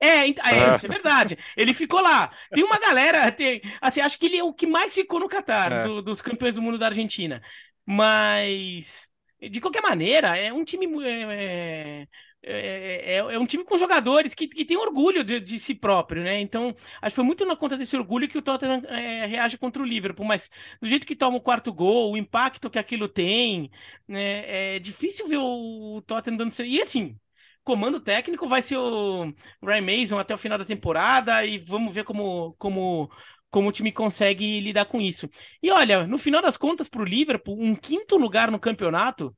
[0.00, 1.38] É, é, é, isso é verdade.
[1.56, 2.32] Ele ficou lá.
[2.50, 5.72] Tem uma galera, tem, assim, acho que ele é o que mais ficou no Qatar,
[5.72, 5.84] é.
[5.84, 7.40] do, dos campeões do mundo da Argentina.
[7.86, 9.07] Mas
[9.40, 10.86] de qualquer maneira, é um time.
[11.04, 12.08] É,
[12.42, 16.22] é, é, é um time com jogadores que, que tem orgulho de, de, si próprio,
[16.22, 16.40] né?
[16.40, 19.82] Então, acho que foi muito na conta desse orgulho que o Tottenham é, reage contra
[19.82, 20.24] o Liverpool.
[20.24, 23.70] Mas do jeito que toma o quarto gol, o impacto que aquilo tem,
[24.06, 24.76] né?
[24.76, 26.54] É difícil ver o Tottenham dando.
[26.64, 27.18] E assim,
[27.64, 32.04] comando técnico vai ser o Ryan Mason até o final da temporada e vamos ver
[32.04, 33.10] como, como
[33.50, 35.28] como o time consegue lidar com isso.
[35.62, 39.36] E olha, no final das contas, para o Liverpool, um quinto lugar no campeonato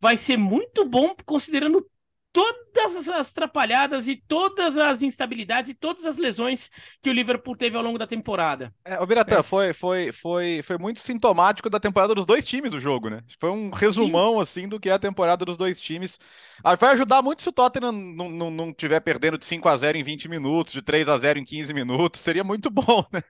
[0.00, 1.86] vai ser muito bom, considerando
[2.32, 6.70] todas as atrapalhadas e todas as instabilidades e todas as lesões
[7.02, 8.72] que o Liverpool teve ao longo da temporada.
[8.84, 9.42] É, o Biratã, é.
[9.42, 13.20] foi, foi, foi, foi muito sintomático da temporada dos dois times do jogo, né?
[13.38, 14.40] Foi um resumão, Sim.
[14.40, 16.18] assim, do que é a temporada dos dois times.
[16.62, 19.76] Ah, vai ajudar muito se o Tottenham não, não, não tiver perdendo de 5 a
[19.76, 23.22] 0 em 20 minutos, de 3 a 0 em 15 minutos, seria muito bom, né?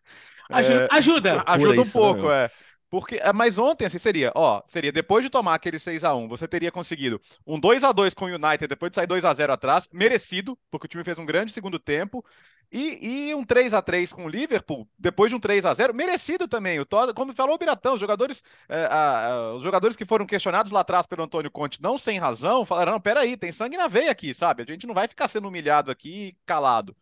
[0.50, 1.44] Ajuda, é, ajuda.
[1.46, 2.50] Ajuda um isso, né, pouco, né, é.
[2.90, 6.26] Porque, é, mas ontem, assim, seria, ó, seria depois de tomar aquele 6 a 1
[6.26, 9.32] você teria conseguido um 2 a 2 com o United, depois de sair 2 a
[9.32, 12.24] 0 atrás, merecido, porque o time fez um grande segundo tempo,
[12.72, 15.94] e, e um 3 a 3 com o Liverpool, depois de um 3 a 0
[15.94, 16.78] merecido também.
[16.80, 20.72] O Todd, como falou o Biratão, os jogadores, é, a, os jogadores que foram questionados
[20.72, 24.10] lá atrás pelo Antônio Conte, não sem razão, falaram, não, peraí, tem sangue na veia
[24.10, 24.62] aqui, sabe?
[24.62, 26.96] A gente não vai ficar sendo humilhado aqui calado.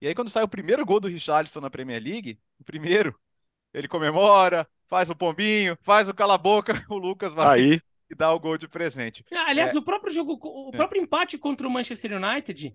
[0.00, 3.18] E aí, quando sai o primeiro gol do Richarlison na Premier League, o primeiro,
[3.74, 7.80] ele comemora, faz o pombinho, faz o cala-boca, o Lucas vai Aí.
[8.10, 9.24] e dá o gol de presente.
[9.32, 9.78] Ah, aliás, é.
[9.78, 10.76] o próprio jogo, o é.
[10.76, 12.74] próprio empate contra o Manchester United,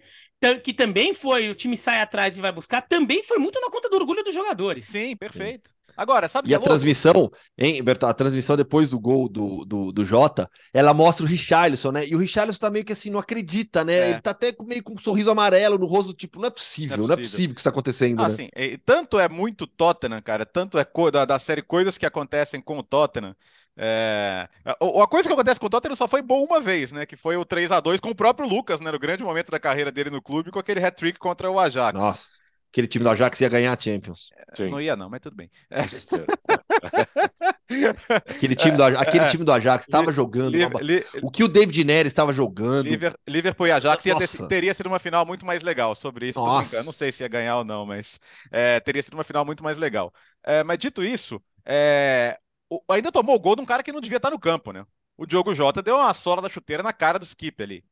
[0.63, 3.89] que também foi, o time sai atrás e vai buscar, também foi muito na conta
[3.89, 4.85] do orgulho dos jogadores.
[4.85, 5.74] Sim, perfeito.
[5.95, 9.91] Agora, sabe E a é transmissão, hein, Berto, a transmissão depois do gol do, do,
[9.91, 12.05] do Jota, ela mostra o Richarlison, né?
[12.07, 13.93] E o Richarlison tá meio que assim, não acredita, né?
[13.93, 14.09] É.
[14.11, 17.05] Ele tá até meio com um sorriso amarelo no rosto, tipo, não é possível, não
[17.05, 18.33] é possível, não é possível que isso tá acontecendo, ah, né?
[18.33, 18.49] Assim,
[18.85, 22.83] tanto é muito Tottenham, cara, tanto é da, da série coisas que acontecem com o
[22.83, 23.35] Tottenham,
[23.77, 24.47] é...
[24.63, 27.05] A coisa que acontece com o Tottenham só foi bom uma vez, né?
[27.05, 28.89] Que foi o 3 a 2 com o próprio Lucas, né?
[28.89, 31.99] No grande momento da carreira dele no clube, com aquele hat-trick contra o Ajax.
[31.99, 32.44] Nossa
[32.75, 34.31] aquele time do Ajax ia ganhar a Champions.
[34.53, 34.69] Sim.
[34.69, 35.49] Não ia, não, mas tudo bem.
[35.69, 35.79] É.
[38.29, 40.57] aquele time do, aquele time do Ajax estava jogando.
[40.81, 42.89] Li, o que o David Neres estava jogando.
[43.25, 46.39] Liverpool e Ajax ter, teria sido uma final muito mais legal sobre isso.
[46.39, 48.19] Não sei se ia ganhar ou não, mas
[48.51, 50.13] é, teria sido uma final muito mais legal.
[50.43, 52.37] É, mas dito isso, é,
[52.69, 54.85] o, ainda tomou o gol de um cara que não devia estar no campo, né?
[55.17, 57.85] O Diogo Jota deu uma sola da chuteira na cara do Skip ali.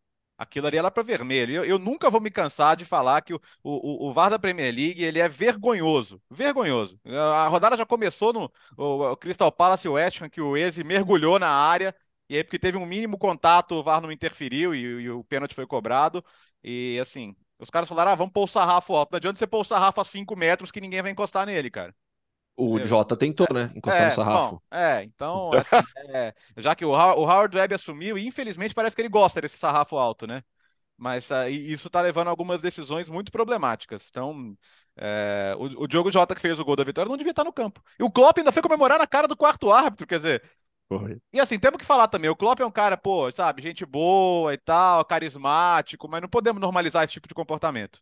[0.44, 1.54] Aquilo ali é lá para vermelho.
[1.56, 4.74] Eu, eu, nunca vou me cansar de falar que o, o, o VAR da Premier
[4.74, 6.22] League ele é vergonhoso.
[6.30, 7.00] Vergonhoso.
[7.06, 11.50] A rodada já começou no o, Crystal Palace West Ham, que o Eze mergulhou na
[11.50, 11.96] área,
[12.30, 15.56] e aí porque teve um mínimo contato, o VAR não interferiu e, e o pênalti
[15.56, 16.24] foi cobrado.
[16.64, 19.12] E assim, os caras falaram: ah, vamos pôr o sarrafo alto.
[19.12, 21.96] Não adianta você pôr o sarrafo a 5 metros que ninguém vai encostar nele, cara.
[22.56, 22.86] O é.
[22.86, 23.72] Jota tentou, né?
[23.76, 24.52] Encostar é, no sarrafo.
[24.52, 28.96] Bom, é, então, assim, é, já que o, o Howard Webb assumiu, e infelizmente parece
[28.96, 30.44] que ele gosta desse sarrafo alto, né?
[30.96, 34.08] Mas uh, isso está levando a algumas decisões muito problemáticas.
[34.10, 34.56] Então,
[34.96, 37.52] é, o, o Diogo Jota que fez o gol da vitória não devia estar no
[37.52, 37.82] campo.
[38.00, 40.44] E o Klopp ainda foi comemorar na cara do quarto árbitro, quer dizer.
[41.34, 44.54] E assim, temos que falar também, o Klopp é um cara, pô, sabe, gente boa
[44.54, 48.00] e tal, carismático, mas não podemos normalizar esse tipo de comportamento.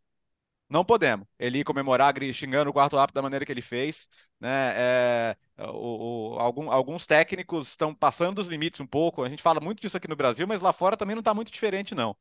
[0.71, 1.27] Não podemos.
[1.37, 4.07] Ele comemorar xingando o quarto árbitro da maneira que ele fez.
[4.39, 4.73] Né?
[4.75, 9.21] É, o, o, algum, alguns técnicos estão passando dos limites um pouco.
[9.23, 11.51] A gente fala muito disso aqui no Brasil, mas lá fora também não está muito
[11.51, 12.15] diferente, não.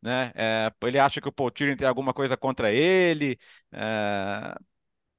[0.00, 0.32] Né?
[0.36, 3.38] É, ele acha que o Paul tem alguma coisa contra ele.
[3.72, 4.54] É,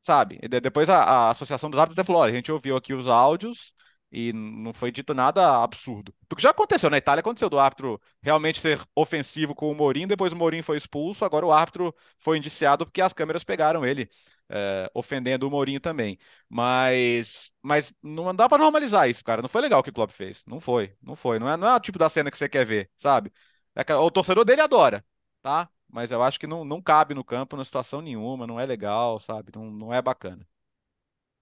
[0.01, 0.39] sabe?
[0.41, 3.73] E depois a, a, Associação dos Árbitros até falou: a gente ouviu aqui os áudios
[4.11, 6.13] e não foi dito nada absurdo.
[6.27, 10.31] Porque já aconteceu na Itália, aconteceu do árbitro realmente ser ofensivo com o Mourinho, depois
[10.33, 14.09] o Mourinho foi expulso, agora o árbitro foi indiciado porque as câmeras pegaram ele,
[14.49, 16.17] é, ofendendo o Mourinho também.
[16.49, 19.41] Mas, mas não dá para normalizar isso, cara.
[19.41, 20.45] Não foi legal o que o Klopp fez.
[20.45, 21.39] Não foi, não foi.
[21.39, 23.31] Não é, não é o tipo da cena que você quer ver, sabe?
[23.75, 25.05] É o torcedor dele adora,
[25.41, 25.69] tá?
[25.89, 29.19] Mas eu acho que não, não cabe no campo, na situação nenhuma, não é legal,
[29.19, 29.51] sabe?
[29.55, 30.45] Não, não é bacana.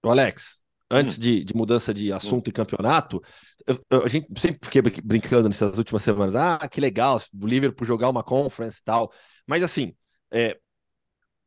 [0.02, 1.20] O Alex, antes hum.
[1.20, 2.50] de, de, mudança de assunto hum.
[2.50, 3.22] e campeonato,
[3.66, 6.34] eu, eu, a gente sempre fiquei brincando nessas últimas semanas.
[6.34, 9.12] Ah, que legal, o Liverpool jogar uma conference e tal.
[9.46, 9.94] Mas assim,
[10.30, 10.58] é,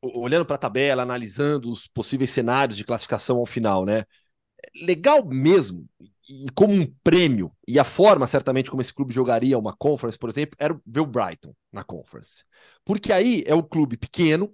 [0.02, 4.06] olhando para a tabela, analisando os possíveis cenários de classificação ao final, né?
[4.76, 5.88] Legal mesmo,
[6.30, 10.30] e como um prêmio, e a forma certamente como esse clube jogaria uma conference, por
[10.30, 12.44] exemplo, era ver o Brighton na conference.
[12.86, 14.54] Porque aí é o clube pequeno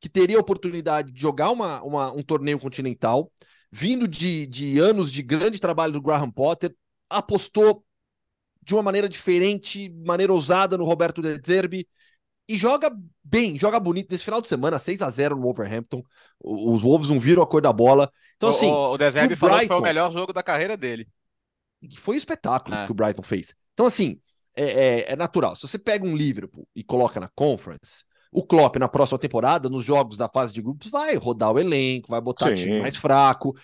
[0.00, 3.30] que teria a oportunidade de jogar uma, uma um torneio continental
[3.72, 6.76] vindo de, de anos de grande trabalho do Graham Potter,
[7.08, 7.84] apostou
[8.62, 11.88] de uma maneira diferente, maneira ousada no Roberto De Zerbi,
[12.48, 14.10] e joga bem, joga bonito.
[14.10, 16.02] Nesse final de semana, 6 a 0 no Wolverhampton,
[16.38, 18.12] os Wolves não viram a cor da bola.
[18.36, 18.66] Então, assim.
[18.66, 21.08] O, o De Zerbi falou Brighton, que foi o melhor jogo da carreira dele.
[21.96, 22.86] Foi um espetáculo é.
[22.86, 23.54] que o Brighton fez.
[23.72, 24.20] Então, assim,
[24.54, 25.56] é, é, é, natural.
[25.56, 29.84] Se você pega um Liverpool e coloca na Conference, o Klopp, na próxima temporada, nos
[29.84, 32.54] jogos da fase de grupos, vai rodar o elenco, vai botar Sim.
[32.54, 33.54] time mais fraco.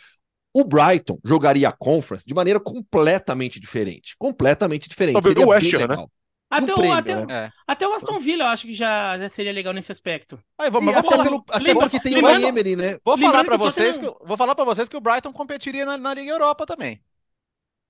[0.53, 4.15] O Brighton jogaria a Conference de maneira completamente diferente.
[4.19, 5.15] Completamente diferente.
[5.15, 6.07] Talvez seria o West Ham, né?
[6.51, 7.53] Até, o, até, né?
[7.67, 10.39] até, o Aston Villa eu acho que já, já seria legal nesse aspecto.
[10.57, 12.99] Aí, vamos, até, falar, pelo, até porque tem o Emery, né?
[13.05, 16.15] Vou falar para vocês, que, vou falar para vocês que o Brighton competiria na, na
[16.15, 17.03] Liga Europa também.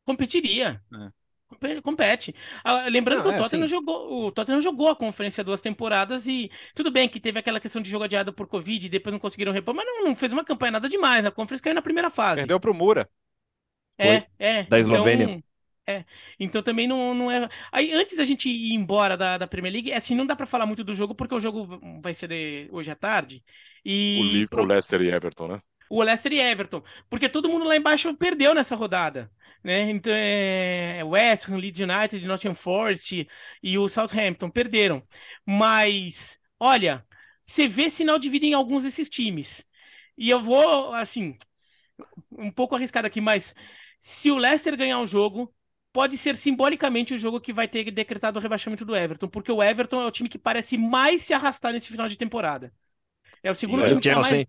[0.05, 0.83] Competiria.
[0.93, 1.18] É.
[1.83, 2.35] compete.
[2.65, 3.67] Ah, lembrando Não, que é, o Tottenham sim.
[3.67, 7.81] jogou, o Tottenham jogou a conferência duas temporadas e tudo bem que teve aquela questão
[7.83, 10.45] de jogo adiado por Covid e depois não conseguiram repor, mas não, não fez uma
[10.45, 11.25] campanha nada demais.
[11.27, 12.41] A conferência caiu na primeira fase.
[12.41, 13.09] Perdeu pro Mura.
[13.99, 14.63] É, é.
[14.69, 15.29] Da Eslovênia.
[15.29, 15.43] Então,
[15.87, 16.05] é.
[16.39, 17.49] Então também não, não é.
[17.73, 20.67] Aí antes da gente ir embora da, da Premier League, assim, não dá pra falar
[20.67, 23.43] muito do jogo porque o jogo vai ser de- hoje à tarde.
[23.85, 25.63] E O Liverpool, Leicester e Everton, né?
[25.89, 29.31] o Leicester e Everton, porque todo mundo lá embaixo perdeu nessa rodada,
[29.63, 29.91] né?
[29.91, 33.29] Então, é, West Ham, Leeds United, Nottingham Forest
[33.63, 35.07] e o Southampton perderam.
[35.45, 37.07] Mas, olha,
[37.43, 39.65] você vê sinal de vida em alguns desses times.
[40.17, 41.37] E eu vou, assim,
[42.33, 43.55] um pouco arriscado aqui, mas
[43.99, 45.53] se o Leicester ganhar o jogo,
[45.93, 49.63] pode ser simbolicamente o jogo que vai ter decretado o rebaixamento do Everton, porque o
[49.63, 52.73] Everton é o time que parece mais se arrastar nesse final de temporada.
[53.43, 54.47] É o segundo E time o que tá mais...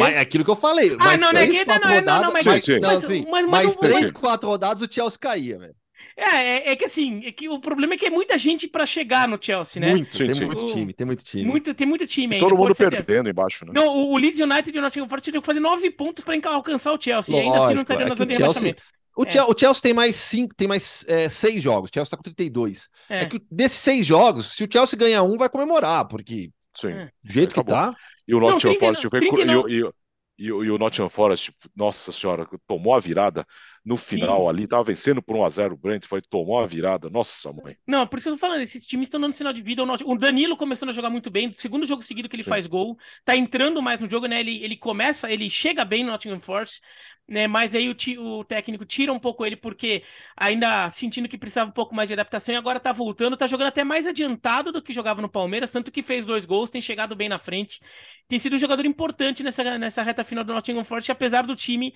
[0.00, 0.94] Mas é aquilo que eu falei.
[0.98, 1.44] Ah, mais não, né?
[1.44, 2.80] três, que- quatro não, não, não, rodadas, mas- mais, Sim, sim.
[2.80, 5.74] não, mas- assim, mas- mas mais não- três, mas- quatro rodadas o Chelsea caía, velho.
[6.14, 6.28] É,
[6.68, 9.26] é, é que assim, é que o problema é que é muita gente pra chegar
[9.26, 9.90] no Chelsea, né?
[9.92, 10.44] Muito, Sim, tem sim.
[10.44, 11.44] muito time, tem muito time.
[11.44, 12.46] Muito, tem muito time ainda.
[12.46, 13.72] todo mundo perdendo embaixo, né?
[13.74, 16.50] Não, o, o Leeds United e o Nottingham Forest que fazer nove pontos pra enca-
[16.50, 17.34] alcançar o Chelsea.
[17.34, 18.82] e ainda assim não Lógico, estaria é na que zona de o Chelsea, rebaixamento.
[19.16, 19.52] o, É.
[19.54, 21.88] O Chelsea tem mais cinco, tem mais é, seis jogos.
[21.90, 22.88] O Chelsea tá com 32.
[23.08, 23.24] É, É.
[23.26, 26.88] que desses seis jogos, se o Chelsea ganhar um, vai comemorar, porque Sim.
[26.92, 27.08] É.
[27.24, 27.90] do jeito que Acabou.
[27.92, 27.98] tá.
[28.32, 29.62] E o Nottingham 39, Forest foi- e, 39.
[29.62, 29.94] o- e, o-
[30.38, 33.46] e, o- e o Nottingham Forest, tipo, nossa senhora, tomou a virada
[33.84, 34.48] no final Sim.
[34.48, 37.76] ali, tava vencendo por 1x0 o Brentford, tomou a virada, nossa mãe.
[37.86, 39.82] Não, por isso que eu tô falando, esses times estão dando sinal de vida.
[39.82, 42.50] O Danilo começando a jogar muito bem, segundo jogo seguido que ele Sim.
[42.50, 44.38] faz gol, tá entrando mais no jogo, né?
[44.38, 46.80] Ele, ele começa, ele chega bem no Nottingham Forest,
[47.28, 47.48] né?
[47.48, 50.04] Mas aí o, o técnico tira um pouco ele porque
[50.36, 53.68] ainda sentindo que precisava um pouco mais de adaptação e agora tá voltando, tá jogando
[53.68, 57.16] até mais adiantado do que jogava no Palmeiras, tanto que fez dois gols, tem chegado
[57.16, 57.80] bem na frente,
[58.28, 61.92] tem sido um jogador importante nessa, nessa reta final do Nottingham Forest, apesar do time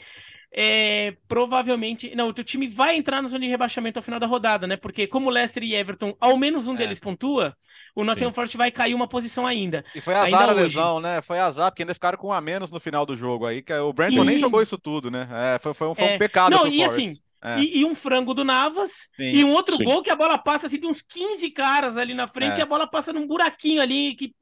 [0.57, 2.15] é, provavelmente.
[2.17, 4.77] Não, o teu time vai entrar na zona de rebaixamento ao final da rodada, né?
[4.77, 6.79] Porque como Leicester e Everton, ao menos um É.
[6.79, 7.55] deles pontua,
[7.95, 9.85] o Nottingham Forest vai cair uma posição ainda.
[9.95, 10.63] E foi azar Ainda a hoje.
[10.77, 11.21] lesão, né?
[11.23, 13.63] Foi azar, porque ainda ficaram com um a menos no final do jogo aí.
[13.63, 14.41] Que o Brentford nem Sim.
[14.41, 15.29] jogou isso tudo, né?
[15.31, 16.19] É, foi, foi um, foi um É.
[16.19, 17.01] pecado Não, pro e Forest.
[17.09, 17.61] assim, É.
[17.61, 19.25] E, e um frango do Navas, Sim.
[19.35, 19.85] e um outro Sim.
[19.85, 22.59] gol que a bola passa assim, de uns 15 caras ali na frente, É.
[22.61, 24.35] e a bola passa num buraquinho ali que,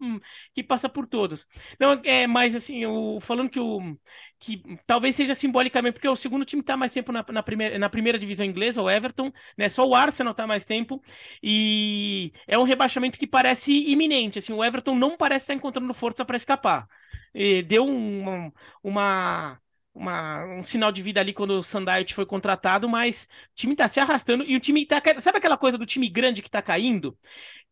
[0.55, 1.46] que passa por todos.
[1.79, 3.96] Não, é, mas assim, o, falando que o.
[4.38, 7.88] Que talvez seja simbolicamente, porque o segundo time tá mais tempo na, na, primeira, na
[7.88, 9.68] primeira divisão inglesa, o Everton, né?
[9.70, 11.03] Só o Arsenal tá mais tempo.
[11.42, 14.38] E é um rebaixamento que parece iminente.
[14.38, 16.87] Assim, o Everton não parece estar encontrando força para escapar.
[17.35, 18.51] E deu um-
[18.83, 19.59] uma,
[19.94, 23.88] uma, um sinal de vida ali quando o Sandait foi contratado, mas o time tá
[23.88, 25.01] se arrastando e o time tá.
[25.01, 27.18] ca- Sabe aquela coisa do time grande que tá caindo?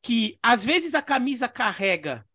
[0.02, 2.26] Que às vezes a camisa carrega,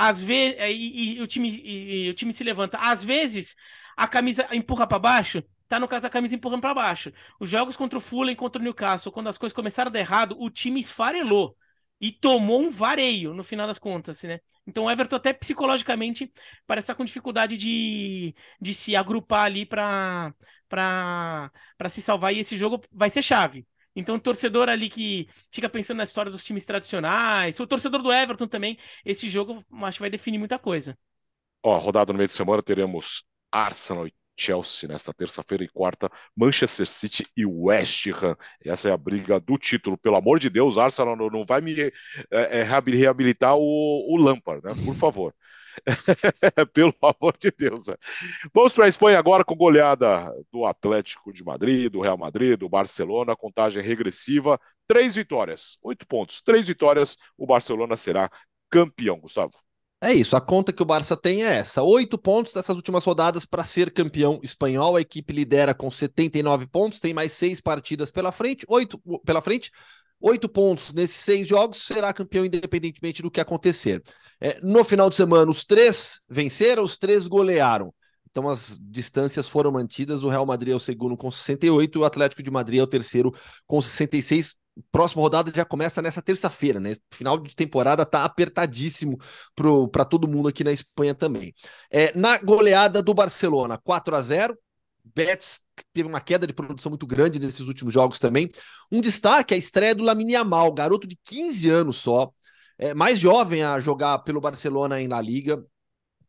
[0.00, 0.56] às vezes.
[0.60, 2.78] E, e o time, e, e o time se levanta.
[2.78, 3.56] Às vezes
[3.96, 5.42] a camisa empurra para baixo.
[5.68, 7.12] Tá no caso a camisa empurrando para baixo.
[7.38, 10.34] Os jogos contra o Fulham, contra o Newcastle, quando as coisas começaram a dar errado,
[10.38, 11.56] o time esfarelou
[12.00, 14.40] e tomou um vareio no final das contas, né?
[14.66, 16.32] Então o Everton até psicologicamente
[16.66, 20.34] parece estar com dificuldade de, de se agrupar ali para
[20.68, 23.66] para se salvar e esse jogo vai ser chave.
[24.00, 28.12] Então o torcedor ali que fica pensando na história dos times tradicionais, o torcedor do
[28.12, 30.98] Everton também, esse jogo acho que vai definir muita coisa.
[31.62, 36.86] Ó, rodada no meio de semana teremos Arsenal e Chelsea nesta terça-feira e quarta, Manchester
[36.86, 38.34] City e West Ham.
[38.64, 39.98] Essa é a briga do título.
[39.98, 41.92] Pelo amor de Deus, Arsenal não, vai me é,
[42.30, 44.72] é, reabilitar o, o Lampard, né?
[44.84, 45.34] Por favor.
[46.72, 47.86] Pelo amor de Deus.
[47.86, 47.96] né?
[48.52, 52.68] Vamos para a Espanha agora com goleada do Atlético de Madrid, do Real Madrid, do
[52.68, 54.60] Barcelona, contagem regressiva.
[54.86, 56.42] Três vitórias, oito pontos.
[56.42, 58.30] Três vitórias, o Barcelona será
[58.70, 59.52] campeão, Gustavo.
[60.02, 63.44] É isso, a conta que o Barça tem é essa: oito pontos dessas últimas rodadas
[63.44, 64.96] para ser campeão espanhol.
[64.96, 69.70] A equipe lidera com 79 pontos, tem mais seis partidas pela frente, oito pela frente.
[70.20, 74.02] Oito pontos nesses seis jogos, será campeão independentemente do que acontecer.
[74.40, 77.92] É, no final de semana, os três venceram, os três golearam.
[78.30, 80.22] Então as distâncias foram mantidas.
[80.22, 82.86] O Real Madrid é o segundo com 68 e o Atlético de Madrid é o
[82.86, 83.34] terceiro
[83.66, 84.54] com 66.
[84.92, 86.94] Próxima rodada já começa nessa terça-feira, né?
[87.12, 89.18] Final de temporada tá apertadíssimo
[89.90, 91.52] para todo mundo aqui na Espanha também.
[91.90, 94.56] É, na goleada do Barcelona, 4 a 0
[95.14, 95.60] Betis
[95.92, 98.50] teve uma queda de produção muito grande nesses últimos jogos também.
[98.90, 102.32] Um destaque é a estreia do Lamine Yamal, garoto de 15 anos só,
[102.78, 105.64] é, mais jovem a jogar pelo Barcelona em La Liga.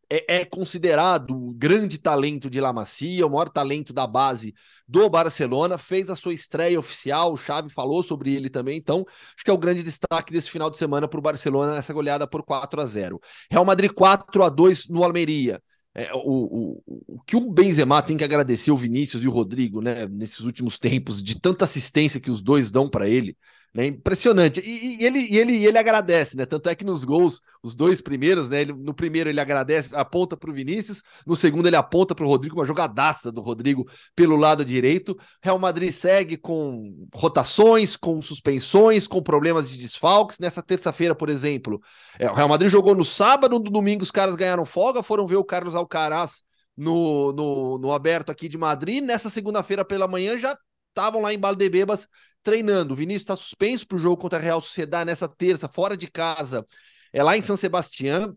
[0.09, 4.53] É, é considerado o grande talento de La Masia, o maior talento da base
[4.85, 5.77] do Barcelona.
[5.77, 8.77] Fez a sua estreia oficial, o Xavi falou sobre ele também.
[8.77, 11.93] Então, acho que é o grande destaque desse final de semana para o Barcelona nessa
[11.93, 15.61] goleada por 4 a 0 Real Madrid 4 a 2 no Almeria.
[15.93, 19.81] É, o, o, o que o Benzema tem que agradecer o Vinícius e o Rodrigo,
[19.81, 23.37] né, nesses últimos tempos, de tanta assistência que os dois dão para ele,
[23.73, 24.59] né, impressionante.
[24.59, 26.45] E, e, ele, e ele, ele agradece, né?
[26.45, 28.61] Tanto é que nos gols, os dois primeiros, né?
[28.61, 32.27] Ele, no primeiro ele agradece, aponta para o Vinícius, no segundo ele aponta para o
[32.27, 35.17] Rodrigo, uma jogadaça do Rodrigo pelo lado direito.
[35.41, 40.37] Real Madrid segue com rotações, com suspensões, com problemas de desfalques.
[40.39, 41.79] Nessa terça-feira, por exemplo,
[42.19, 45.37] é, o Real Madrid jogou no sábado, no domingo os caras ganharam folga, foram ver
[45.37, 46.43] o Carlos Alcaraz
[46.75, 49.01] no, no, no aberto aqui de Madrid.
[49.01, 50.57] Nessa segunda-feira pela manhã já
[50.91, 52.07] estavam lá em Baldebebas
[52.43, 52.93] treinando.
[52.93, 56.09] O Vinícius está suspenso para o jogo contra a Real Sociedade nessa terça, fora de
[56.09, 56.65] casa,
[57.13, 58.35] é lá em São Sebastião.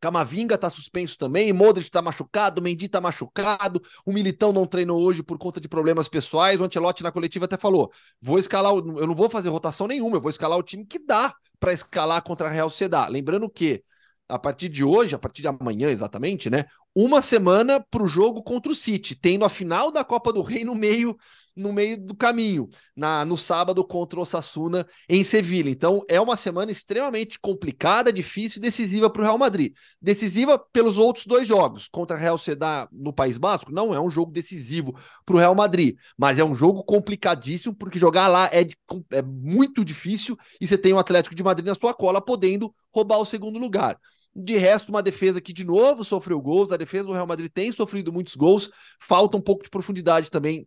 [0.00, 5.22] Camavinga está suspenso também, Modric está machucado, Mendy está machucado, o Militão não treinou hoje
[5.22, 6.58] por conta de problemas pessoais.
[6.58, 10.20] O Ancelotti na coletiva até falou: vou escalar, eu não vou fazer rotação nenhuma, eu
[10.20, 13.12] vou escalar o time que dá para escalar contra a Real Sociedade.
[13.12, 13.84] Lembrando que
[14.26, 16.64] a partir de hoje, a partir de amanhã exatamente, né?
[16.94, 20.64] Uma semana para o jogo contra o City, tendo a final da Copa do Rei
[20.64, 21.16] no meio
[21.56, 25.68] no meio do caminho, na no sábado contra o Osasuna em Sevilha.
[25.68, 29.74] Então é uma semana extremamente complicada, difícil e decisiva para o Real Madrid.
[30.00, 31.88] Decisiva pelos outros dois jogos.
[31.88, 35.54] Contra a Real Sociedad no País Basco não é um jogo decisivo para o Real
[35.54, 38.66] Madrid, mas é um jogo complicadíssimo porque jogar lá é,
[39.12, 43.18] é muito difícil e você tem o Atlético de Madrid na sua cola podendo roubar
[43.18, 43.98] o segundo lugar.
[44.42, 46.72] De resto, uma defesa que de novo sofreu gols.
[46.72, 48.70] A defesa do Real Madrid tem sofrido muitos gols.
[49.00, 50.66] Falta um pouco de profundidade também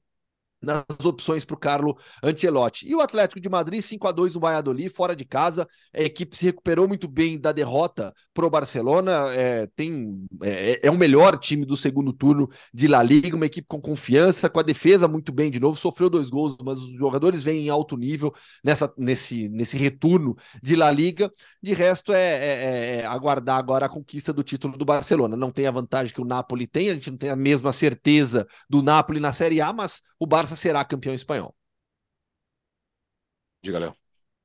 [0.64, 2.88] nas opções para o Carlo Ancelotti.
[2.88, 5.68] E o Atlético de Madrid, 5 a 2 no Valladolid, fora de casa.
[5.93, 9.11] A equipe se recuperou muito bem da derrota para o Barcelona.
[9.34, 13.68] É, tem, é, é, o melhor time do segundo turno de La Liga, uma equipe
[13.68, 15.76] com confiança, com a defesa muito bem de novo.
[15.76, 18.34] Sofreu dois gols, mas os jogadores vêm em alto nível
[18.64, 21.30] nessa, nesse, nesse retorno de La Liga.
[21.61, 25.36] De resto, é, é, é aguardar agora a conquista do título do Barcelona.
[25.36, 28.47] Não tem a vantagem que o Napoli tem, a gente não tem a mesma certeza
[28.70, 31.56] do Napoli na Série A, mas o Barça Barça será campeão espanhol.
[33.62, 33.95] Diga, Léo.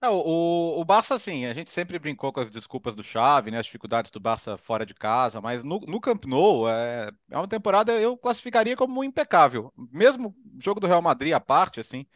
[0.04, 3.66] O, o Barça, assim, a gente sempre brincou com as desculpas do Xavi, né, as
[3.66, 7.92] dificuldades do Barça fora de casa, mas no, no Camp Nou é, é uma temporada
[8.00, 9.72] eu classificaria como impecável.
[9.76, 12.06] Mesmo jogo do Real Madrid à parte, assim,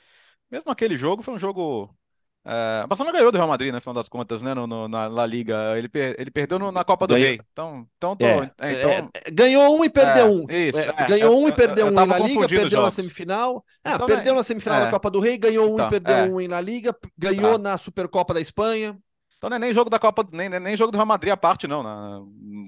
[0.51, 1.97] mesmo aquele jogo foi um jogo
[2.45, 4.53] é, o Barcelona ganhou do Real Madrid, no final das contas, né?
[4.53, 5.79] No, no na La Liga.
[5.79, 7.39] Ele, per, ele perdeu no, na Copa do Rei.
[7.53, 9.11] Então, então, tô, é, é, então...
[9.15, 10.47] É, ganhou um e perdeu um.
[10.51, 10.79] Isso,
[11.09, 13.65] ganhou um e perdeu um na Liga, perdeu na semifinal.
[13.85, 16.41] Ah, então, perdeu na semifinal da Copa do Rei, ganhou um então, e perdeu um
[16.41, 17.59] em La Liga, ganhou tá.
[17.59, 18.99] na Supercopa da Espanha.
[19.39, 21.67] Então não é nem jogo da Copa, nem, nem jogo do Real Madrid à parte,
[21.67, 21.83] não.
[21.83, 22.21] Na...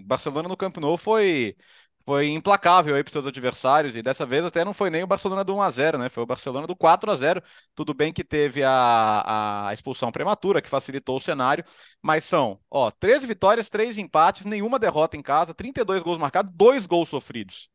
[0.04, 1.56] Barcelona no Camp Nou foi
[2.06, 5.42] foi implacável aí para seus adversários, e dessa vez até não foi nem o Barcelona
[5.42, 6.08] do 1x0, né?
[6.10, 7.42] Foi o Barcelona do 4x0.
[7.74, 11.64] Tudo bem que teve a, a expulsão prematura, que facilitou o cenário,
[12.02, 16.86] mas são, ó, 13 vitórias, 3 empates, nenhuma derrota em casa, 32 gols marcados, 2
[16.86, 17.70] gols sofridos.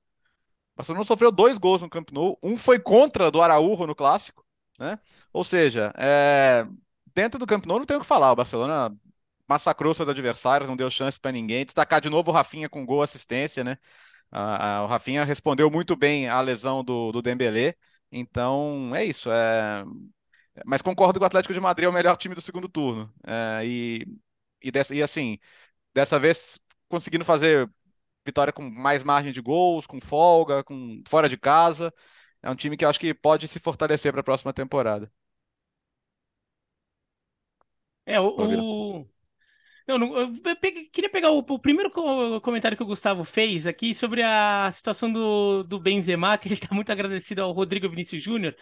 [0.75, 4.45] O Barcelona sofreu dois gols no Camp Nou, um foi contra do Araújo no Clássico,
[4.79, 4.99] né?
[5.33, 6.65] Ou seja, é...
[7.13, 8.95] dentro do Camp Nou não tem o que falar, o Barcelona
[9.47, 11.65] massacrou seus adversários, não deu chance para ninguém.
[11.65, 13.77] Destacar de novo o Rafinha com gol assistência, né?
[14.31, 17.75] A, a, o Rafinha respondeu muito bem à lesão do, do Dembélé.
[18.11, 19.31] Então, é isso.
[19.31, 19.83] É...
[20.65, 23.13] Mas concordo que o Atlético de Madrid é o melhor time do segundo turno.
[23.25, 24.05] É, e,
[24.61, 25.39] e, dessa, e assim,
[25.93, 26.59] dessa vez
[26.89, 27.69] conseguindo fazer
[28.25, 31.93] vitória com mais margem de gols, com folga, com fora de casa.
[32.43, 35.11] É um time que eu acho que pode se fortalecer para a próxima temporada.
[38.05, 39.05] É, o,
[39.93, 41.91] eu, não, eu peguei, queria pegar o, o, primeiro
[42.41, 46.73] comentário que o Gustavo fez aqui sobre a situação do, do Benzema, que ele está
[46.73, 48.55] muito agradecido ao Rodrigo Vinícius Júnior,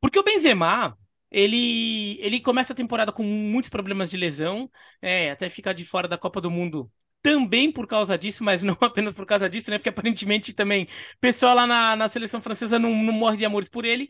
[0.00, 0.96] porque o Benzema,
[1.30, 4.70] ele, ele começa a temporada com muitos problemas de lesão,
[5.02, 6.90] é, até ficar de fora da Copa do Mundo
[7.22, 9.78] também por causa disso, mas não apenas por causa disso, né?
[9.78, 13.68] Porque aparentemente também o pessoal lá na, na seleção francesa não, não morre de amores
[13.68, 14.08] por ele.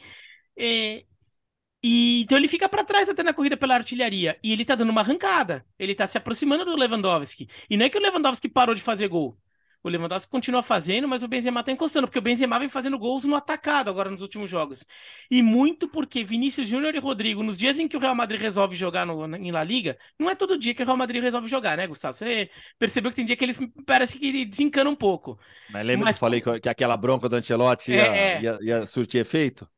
[0.56, 1.04] É,
[1.82, 4.38] e, então ele fica para trás até na corrida pela artilharia.
[4.42, 5.64] E ele tá dando uma arrancada.
[5.78, 7.48] Ele tá se aproximando do Lewandowski.
[7.70, 9.38] E não é que o Lewandowski parou de fazer gol.
[9.80, 13.22] O Lewandowski continua fazendo, mas o Benzema tá encostando, porque o Benzema vem fazendo gols
[13.22, 14.84] no atacado agora nos últimos jogos.
[15.30, 18.74] E muito porque Vinícius Júnior e Rodrigo, nos dias em que o Real Madrid resolve
[18.74, 21.76] jogar no, em La Liga, não é todo dia que o Real Madrid resolve jogar,
[21.76, 22.16] né, Gustavo?
[22.16, 25.38] Você percebeu que tem dia que eles parece que desencanam um pouco.
[25.70, 28.42] Mas lembra mas, que eu falei que aquela bronca do Ancelotti ia, é, é.
[28.42, 29.68] ia, ia surtir efeito?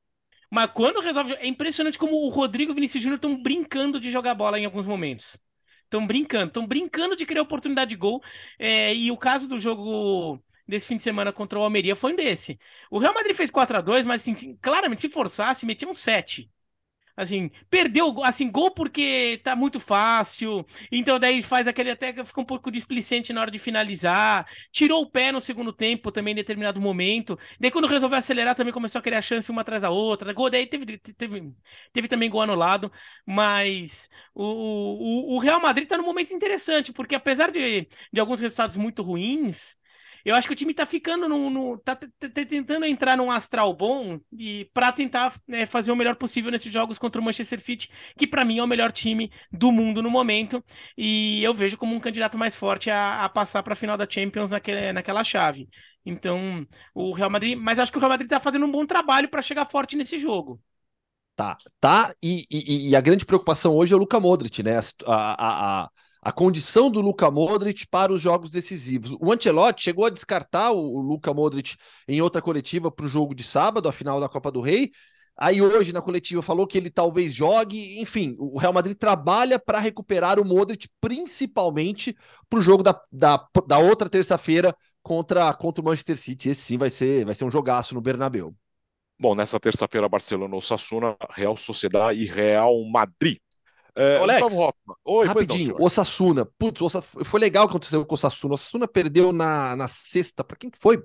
[0.50, 1.34] Mas quando resolve.
[1.34, 4.64] É impressionante como o Rodrigo e o Vinícius Júnior estão brincando de jogar bola em
[4.64, 5.38] alguns momentos.
[5.84, 8.22] Estão brincando, estão brincando de criar oportunidade de gol.
[8.58, 12.16] É, e o caso do jogo desse fim de semana contra o Almeria foi um
[12.16, 12.58] desse.
[12.90, 16.50] O Real Madrid fez 4 a 2 mas assim, claramente, se forçasse, metia um 7.
[17.20, 22.44] Assim, perdeu, assim, gol porque tá muito fácil, então daí faz aquele até fica um
[22.44, 26.80] pouco displicente na hora de finalizar, tirou o pé no segundo tempo também em determinado
[26.80, 30.48] momento, daí quando resolveu acelerar também começou a criar chance uma atrás da outra, gol,
[30.48, 31.52] daí teve, teve,
[31.92, 32.90] teve também gol anulado,
[33.26, 38.40] mas o, o, o Real Madrid tá num momento interessante, porque apesar de, de alguns
[38.40, 39.76] resultados muito ruins,
[40.24, 41.50] eu acho que o time tá ficando no.
[41.50, 46.50] no tá, tentando entrar num astral bom e para tentar é, fazer o melhor possível
[46.50, 50.02] nesses jogos contra o Manchester City, que para mim é o melhor time do mundo
[50.02, 50.62] no momento.
[50.96, 54.08] E eu vejo como um candidato mais forte a, a passar para a final da
[54.08, 55.68] Champions naquele, naquela chave.
[56.04, 57.58] Então, o Real Madrid.
[57.58, 60.18] Mas acho que o Real Madrid tá fazendo um bom trabalho para chegar forte nesse
[60.18, 60.60] jogo.
[61.36, 62.14] Tá, tá.
[62.22, 64.78] E, e, e, a grande preocupação hoje é o Luca Modric, né?
[65.06, 65.90] A, a, a,
[66.22, 69.16] a condição do Luka Modric para os jogos decisivos.
[69.20, 73.34] O Ancelotti chegou a descartar o, o Luka Modric em outra coletiva para o jogo
[73.34, 74.90] de sábado, a final da Copa do Rei.
[75.36, 77.98] Aí hoje na coletiva falou que ele talvez jogue.
[77.98, 82.14] Enfim, o Real Madrid trabalha para recuperar o Modric, principalmente
[82.48, 86.50] para o jogo da, da, da outra terça-feira contra, contra o Manchester City.
[86.50, 88.54] Esse sim vai ser, vai ser um jogaço no Bernabéu.
[89.18, 93.38] Bom, nessa terça-feira, Barcelona, Osasuna, Real Sociedade e Real Madrid.
[93.94, 94.54] É, Alex,
[95.04, 96.46] Oi, rapidinho, não, Osasuna.
[96.58, 96.80] Putz,
[97.24, 98.52] foi legal o que aconteceu com o Osasuna.
[98.52, 100.44] O Osasuna perdeu na, na sexta.
[100.44, 101.02] Para quem que foi?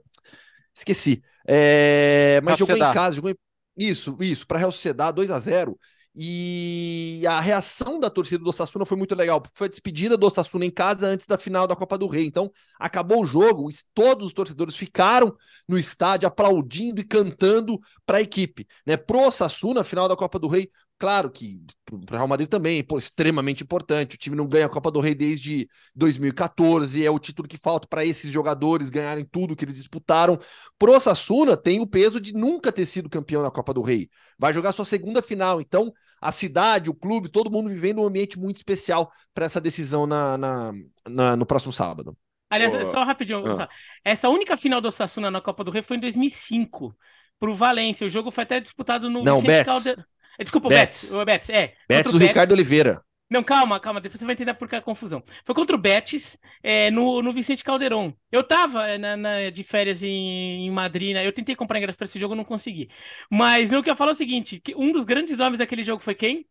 [0.74, 1.22] Esqueci.
[1.48, 3.16] É, mas jogou em casa.
[3.16, 3.36] Jogou em...
[3.78, 4.48] Isso, isso.
[4.48, 5.78] Para Real Sociedade, 2 a 0
[6.18, 10.26] e a reação da torcida do Osasuna foi muito legal, porque foi a despedida do
[10.26, 12.26] Osasuna em casa antes da final da Copa do Rei.
[12.26, 15.36] Então, acabou o jogo, todos os torcedores ficaram
[15.68, 18.66] no estádio aplaudindo e cantando para a equipe.
[18.86, 18.96] Né?
[18.96, 22.98] Pro Osasuna, final da Copa do Rei, Claro que para o Real Madrid também pô,
[22.98, 24.16] extremamente importante.
[24.16, 27.86] O time não ganha a Copa do Rei desde 2014, é o título que falta
[27.86, 30.39] para esses jogadores ganharem tudo que eles disputaram.
[30.80, 34.10] Pro Sassuna tem o peso de nunca ter sido campeão na Copa do Rei.
[34.39, 35.60] Vai jogar sua segunda final.
[35.60, 35.91] Então,
[36.22, 40.38] a cidade, o clube, todo mundo vivendo um ambiente muito especial para essa decisão na,
[40.38, 40.74] na,
[41.10, 42.18] na, no próximo sábado.
[42.50, 42.91] Aliás, oh.
[42.91, 43.68] só rapidinho, ah.
[44.04, 46.96] essa única final do Sassuna na Copa do Rei foi em 2005
[47.38, 48.08] para o Valência.
[48.08, 50.06] O jogo foi até disputado no não, Vicente Caldeirão.
[50.38, 51.12] É, desculpa, o Betis.
[51.12, 51.74] O Betis, é.
[51.88, 53.02] Betis do Ricardo Oliveira.
[53.30, 55.24] Não, calma, calma, depois você vai entender por que a confusão.
[55.44, 58.14] Foi contra o Betis, é, no, no Vicente Calderon.
[58.32, 61.26] Eu tava é, na, na, de férias em, em Madrid, né?
[61.26, 62.88] Eu tentei comprar ingresso para esse jogo, não consegui.
[63.30, 66.14] Mas o que eu falo é o seguinte: um dos grandes nomes daquele jogo foi
[66.14, 66.46] quem?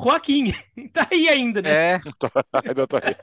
[0.00, 0.52] Joaquim.
[0.92, 1.70] tá aí ainda, né?
[1.70, 2.00] É.
[2.52, 3.14] ainda tô aí.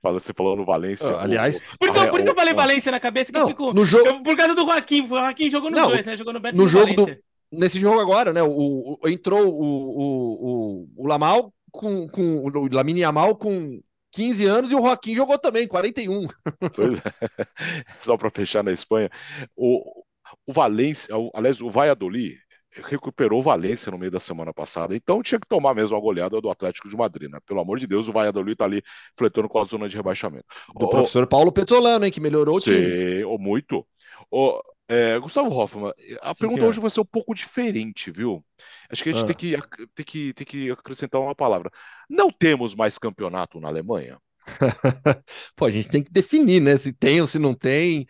[0.02, 1.16] você falou no Valência.
[1.18, 1.60] aliás.
[1.78, 3.30] Por, por, que eu falei Valência na cabeça?
[3.32, 4.22] Não, fico, no jogo...
[4.22, 5.04] por causa do Joaquim.
[5.04, 6.16] O Joaquim jogou nos não, dois, né?
[6.16, 7.14] Jogou no Betis no jogo Valência.
[7.16, 8.42] do nesse jogo agora, né?
[8.42, 13.80] O, o entrou o, o, o, Lamal com, com o Lamine Yamal com
[14.12, 16.26] 15 anos e o Joaquim jogou também, 41.
[16.74, 17.02] Pois é.
[18.00, 19.10] Só para fechar na Espanha,
[19.56, 20.02] o,
[20.46, 22.38] o Valência, aliás, o Valladolid
[22.72, 26.40] recuperou o Valência no meio da semana passada, então tinha que tomar mesmo a goleada
[26.40, 27.38] do Atlético de Madrid, né?
[27.44, 28.82] Pelo amor de Deus, o Valladolid tá ali
[29.18, 30.44] fletando com a zona de rebaixamento.
[30.76, 33.24] Do o, professor Paulo Petrolano, hein, que melhorou o time.
[33.24, 33.84] Ou muito.
[34.30, 34.60] O,
[34.90, 36.66] é, Gustavo Hoffman, a Sim, pergunta senhora.
[36.68, 38.44] hoje vai ser um pouco diferente, viu?
[38.90, 39.26] Acho que a gente ah.
[39.26, 39.56] tem, que,
[39.94, 41.70] tem, que, tem que acrescentar uma palavra.
[42.08, 44.18] Não temos mais campeonato na Alemanha?
[45.54, 46.76] Pô, a gente tem que definir, né?
[46.76, 48.04] Se tem ou se não tem.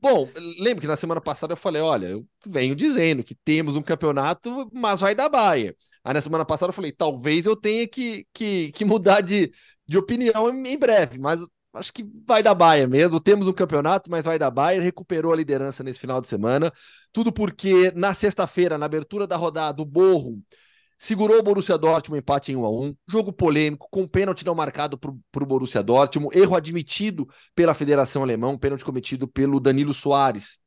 [0.00, 0.28] Bom,
[0.58, 4.68] lembra que na semana passada eu falei: olha, eu venho dizendo que temos um campeonato,
[4.74, 5.76] mas vai dar baia.
[6.02, 9.52] Aí na semana passada eu falei: talvez eu tenha que, que, que mudar de,
[9.86, 13.20] de opinião em breve, mas acho que vai dar Bayern mesmo.
[13.20, 14.84] Temos um campeonato, mas vai dar Bayern.
[14.84, 16.72] Recuperou a liderança nesse final de semana.
[17.12, 20.40] Tudo porque na sexta-feira, na abertura da rodada, o Borro
[20.96, 24.54] segurou o Borussia Dortmund um empate em 1 a 1 jogo polêmico, com pênalti não
[24.54, 30.58] marcado para o Borussia Dortmund, erro admitido pela Federação Alemã, pênalti cometido pelo Danilo Soares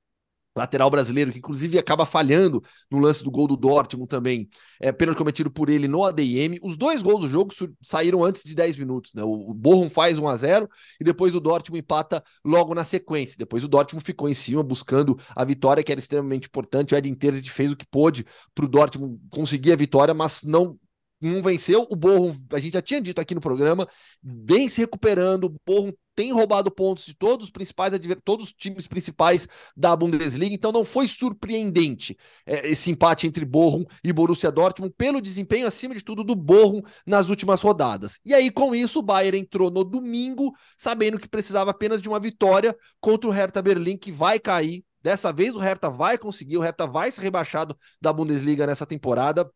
[0.57, 4.49] lateral brasileiro, que inclusive acaba falhando no lance do gol do Dortmund também,
[4.81, 6.57] é, pênalti cometido por ele no ADM.
[6.63, 7.53] Os dois gols do jogo
[7.83, 9.23] saíram antes de 10 minutos, né?
[9.23, 13.35] O, Borrom faz 1 a 0 e depois o Dortmund empata logo na sequência.
[13.37, 16.93] Depois o Dortmund ficou em cima buscando a vitória, que era extremamente importante.
[16.93, 20.77] O Edin Terzic fez o que pôde para o Dortmund conseguir a vitória, mas não
[21.19, 21.87] não venceu.
[21.89, 23.87] O Borrom, a gente já tinha dito aqui no programa,
[24.23, 25.45] vem se recuperando.
[25.45, 27.93] O Borrom tem roubado pontos de todos os principais
[28.25, 33.85] todos os times principais da Bundesliga, então não foi surpreendente é, esse empate entre Bochum
[34.03, 38.19] e Borussia Dortmund pelo desempenho acima de tudo do Bochum nas últimas rodadas.
[38.25, 42.19] E aí com isso o Bayern entrou no domingo sabendo que precisava apenas de uma
[42.19, 44.83] vitória contra o Hertha Berlim que vai cair.
[44.99, 49.47] Dessa vez o Hertha vai conseguir, o Hertha vai ser rebaixado da Bundesliga nessa temporada.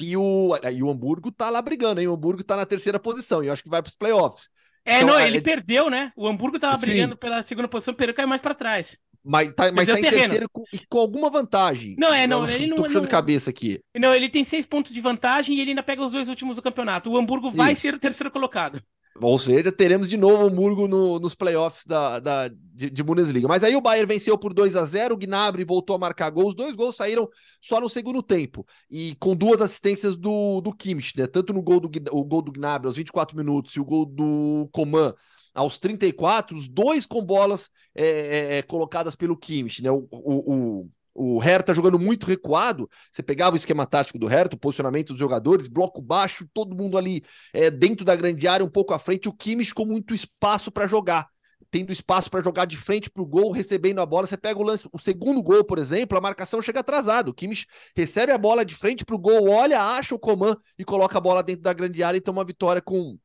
[0.00, 2.08] E o, e o Hamburgo tá lá brigando, hein?
[2.08, 4.48] O Hamburgo tá na terceira posição e eu acho que vai para os playoffs.
[4.84, 5.40] É, então, não, ele é...
[5.40, 6.12] perdeu, né?
[6.16, 6.86] O Hamburgo tava Sim.
[6.86, 8.98] brigando pela segunda posição, perdeu caiu mais para trás.
[9.24, 11.94] Mas tá, mas tá em terceiro com, e com alguma vantagem.
[11.96, 13.80] Não, é, não, Eu ele não- Tô puxando não- cabeça aqui.
[13.96, 16.62] Não, ele tem seis pontos de vantagem e ele ainda pega os dois últimos do
[16.62, 17.08] campeonato.
[17.10, 17.82] O Hamburgo vai Isso.
[17.82, 18.82] ser o terceiro colocado.
[19.20, 23.46] Ou seja, teremos de novo o Hamburgo no- nos playoffs da, da, de, de Bundesliga.
[23.46, 26.48] Mas aí o Bayern venceu por 2 a 0 o Gnabry voltou a marcar gols.
[26.50, 27.28] Os dois gols saíram
[27.60, 28.66] só no segundo tempo.
[28.90, 31.26] E com duas assistências do, do Kimmich, né?
[31.26, 34.68] Tanto no gol do, o gol do Gnabry aos 24 minutos e o gol do
[34.72, 35.14] Coman
[35.54, 39.90] aos 34, os dois com bolas é, é, é, colocadas pelo Kimmich, né?
[39.90, 42.88] O, o, o Hertha jogando muito recuado.
[43.10, 46.96] Você pegava o esquema tático do Hertha, o posicionamento dos jogadores, bloco baixo, todo mundo
[46.96, 50.70] ali é, dentro da grande área, um pouco à frente, o Kimmich com muito espaço
[50.70, 51.28] para jogar.
[51.70, 54.26] Tendo espaço para jogar de frente para o gol, recebendo a bola.
[54.26, 57.30] Você pega o lance, o segundo gol, por exemplo, a marcação chega atrasado.
[57.30, 60.84] O Kimmich recebe a bola de frente para o gol, olha, acha o Coman e
[60.84, 63.16] coloca a bola dentro da grande área e toma uma vitória com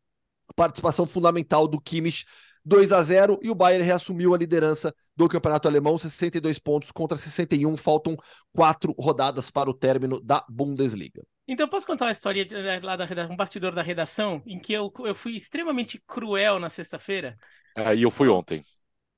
[0.56, 2.26] participação fundamental do Kimmich.
[2.68, 7.18] 2 a 0 e o Bayern reassumiu a liderança do campeonato alemão, 62 pontos contra
[7.18, 7.78] 61.
[7.78, 8.18] Faltam
[8.54, 11.24] quatro rodadas para o término da Bundesliga.
[11.48, 14.60] Então, eu posso contar uma história de- lá da redação, um bastidor da redação, em
[14.60, 17.38] que eu, eu fui extremamente cruel na sexta-feira.
[17.76, 18.66] Aí eu fui ontem.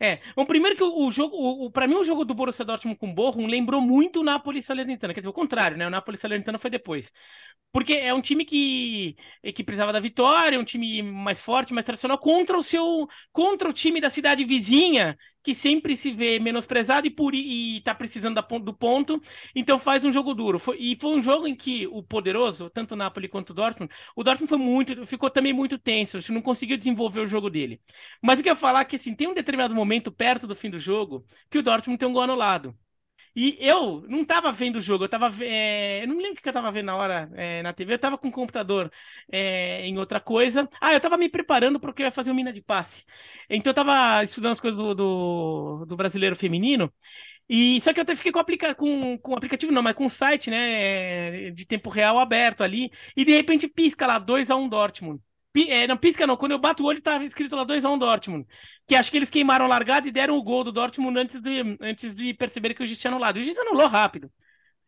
[0.01, 2.63] É, bom, primeiro que o, o jogo, o, o, para mim o jogo do Borussia
[2.63, 5.85] Dortmund com o Bochum lembrou muito o Napoli Salernitana, quer dizer, o contrário, né?
[5.85, 7.11] O Napoli Salernitana foi depois.
[7.71, 9.17] Porque é um time que,
[9.55, 13.73] que precisava da vitória, um time mais forte, mais tradicional, contra o seu, contra o
[13.73, 18.73] time da cidade vizinha, que sempre se vê menosprezado e, por, e tá precisando do
[18.73, 19.21] ponto,
[19.55, 20.59] então faz um jogo duro.
[20.59, 23.91] Foi- e foi um jogo em que o poderoso, tanto o Napoli quanto o Dortmund,
[24.15, 27.81] o Dortmund foi muito, ficou também muito tenso, não conseguiu desenvolver o jogo dele.
[28.21, 30.55] Mas o que eu ia falar é que assim, tem um determinado momento perto do
[30.55, 32.77] fim do jogo que o Dortmund tem um gol anulado.
[33.41, 35.31] E eu não tava vendo o jogo, eu tava.
[35.45, 37.99] é, eu não lembro o que eu tava vendo na hora é, na TV, eu
[37.99, 38.91] tava com o computador
[39.31, 40.67] é, em outra coisa.
[40.81, 43.05] Ah, eu tava me preparando porque eu ia fazer o mina de passe.
[43.49, 46.91] Então eu tava estudando as coisas do, do, do brasileiro feminino.
[47.49, 50.05] E só que eu até fiquei com, aplica com, com o aplicativo, não, mas com
[50.05, 55.21] o site, né, de tempo real aberto ali, e de repente pisca lá 2x1 Dortmund.
[55.67, 58.47] É, não pisca não, quando eu bato o olho tá escrito lá 2x1 Dortmund.
[58.87, 61.77] Que acho que eles queimaram a largada e deram o gol do Dortmund antes de,
[61.81, 63.37] antes de perceber que o juiz tinha anulado.
[63.37, 64.31] O juiz anulou rápido.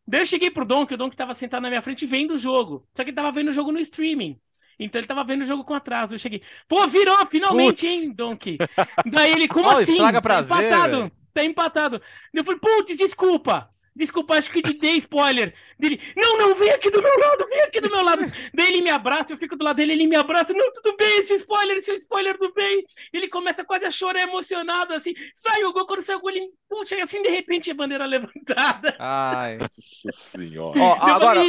[0.07, 2.33] Daí eu cheguei pro Dom, que o Dom que tava sentado na minha frente vendo
[2.33, 2.87] o jogo.
[2.95, 4.39] Só que ele tava vendo o jogo no streaming.
[4.79, 6.15] Então ele tava vendo o jogo com atraso.
[6.15, 7.83] Eu cheguei, pô, virou finalmente, Putz.
[7.85, 8.57] hein, Donkey?
[9.05, 9.97] Daí ele, como Ó, assim?
[9.97, 11.11] Tá prazer, empatado, velho.
[11.33, 12.01] tá empatado.
[12.33, 13.69] Eu falei, putz, desculpa.
[13.95, 15.53] Desculpa, acho que te dei spoiler.
[15.81, 18.21] Dele, não, não, vem aqui do meu lado, vem aqui do meu lado.
[18.53, 20.53] Daí ele me abraça, eu fico do lado dele, ele me abraça.
[20.53, 22.85] Não, tudo bem, esse spoiler, esse spoiler do bem.
[23.11, 25.13] Ele começa quase a chorar emocionado, assim.
[25.35, 28.05] Sai o gol, quando sai o gol, ele puxa, e assim, de repente, a bandeira
[28.05, 28.95] levantada.
[28.99, 29.57] Ai.
[29.57, 30.79] Nossa senhora.
[30.79, 31.41] Ó, Eu agora,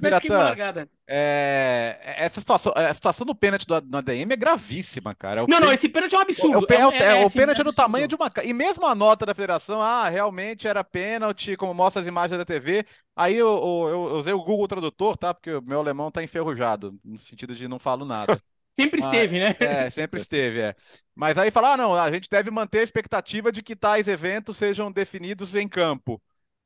[0.00, 0.88] Biratã, largada.
[1.06, 5.40] é, essa situação, a situação do pênalti do, no ADM é gravíssima, cara.
[5.40, 6.58] É o Não, não, pê- esse pênalti é um é absurdo.
[6.58, 8.30] o, pê- é o- é o assim, pênalti é do tamanho de uma.
[8.42, 12.44] E mesmo a nota da federação, ah, realmente era pênalti, como mostra as imagens da
[12.44, 12.84] TV.
[13.14, 13.51] Aí eu,
[13.88, 15.34] eu, eu usei o Google Tradutor, tá?
[15.34, 18.42] Porque o meu alemão tá enferrujado, no sentido de não falo nada.
[18.78, 19.54] Sempre Ah, esteve, né?
[19.58, 20.76] É, sempre esteve, é.
[21.14, 24.56] Mas aí falar, ah, não, a gente deve manter a expectativa de que tais eventos
[24.56, 26.20] sejam definidos em campo,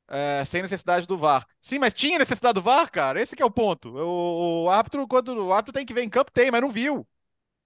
[0.09, 1.47] é, sem necessidade do VAR.
[1.61, 3.21] Sim, mas tinha necessidade do VAR, cara?
[3.21, 3.89] Esse que é o ponto.
[3.97, 7.07] O, o árbitro, quando o árbitro tem que ver em campo, tem, mas não viu.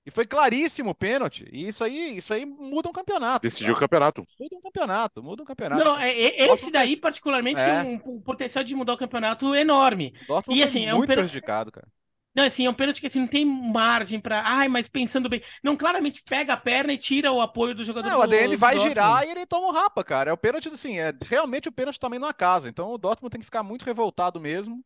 [0.06, 1.48] E foi claríssimo o pênalti.
[1.52, 3.44] E isso aí, isso aí muda um campeonato.
[3.48, 4.26] Decidiu o campeonato.
[4.40, 5.84] Muda um campeonato, muda um campeonato.
[5.84, 7.84] Não, é, é- esse daí, particularmente, É.
[7.84, 10.14] tem um, um potencial de mudar o campeonato enorme.
[10.24, 11.88] O Dortmund e assim, é um muito pênalti- prejudicado, cara.
[12.34, 14.42] Não, assim, é um pênalti que assim, não tem margem pra.
[14.46, 15.44] Ai, mas pensando bem.
[15.62, 18.58] Não, claramente pega a perna e tira o apoio do jogador Não, o ADM do
[18.58, 18.90] vai Dortmund.
[18.90, 20.30] girar e ele toma um rapa, cara.
[20.30, 22.70] É o pênalti, assim, é realmente o pênalti também numa casa.
[22.70, 24.82] Então o Dortmund tem que ficar muito revoltado mesmo.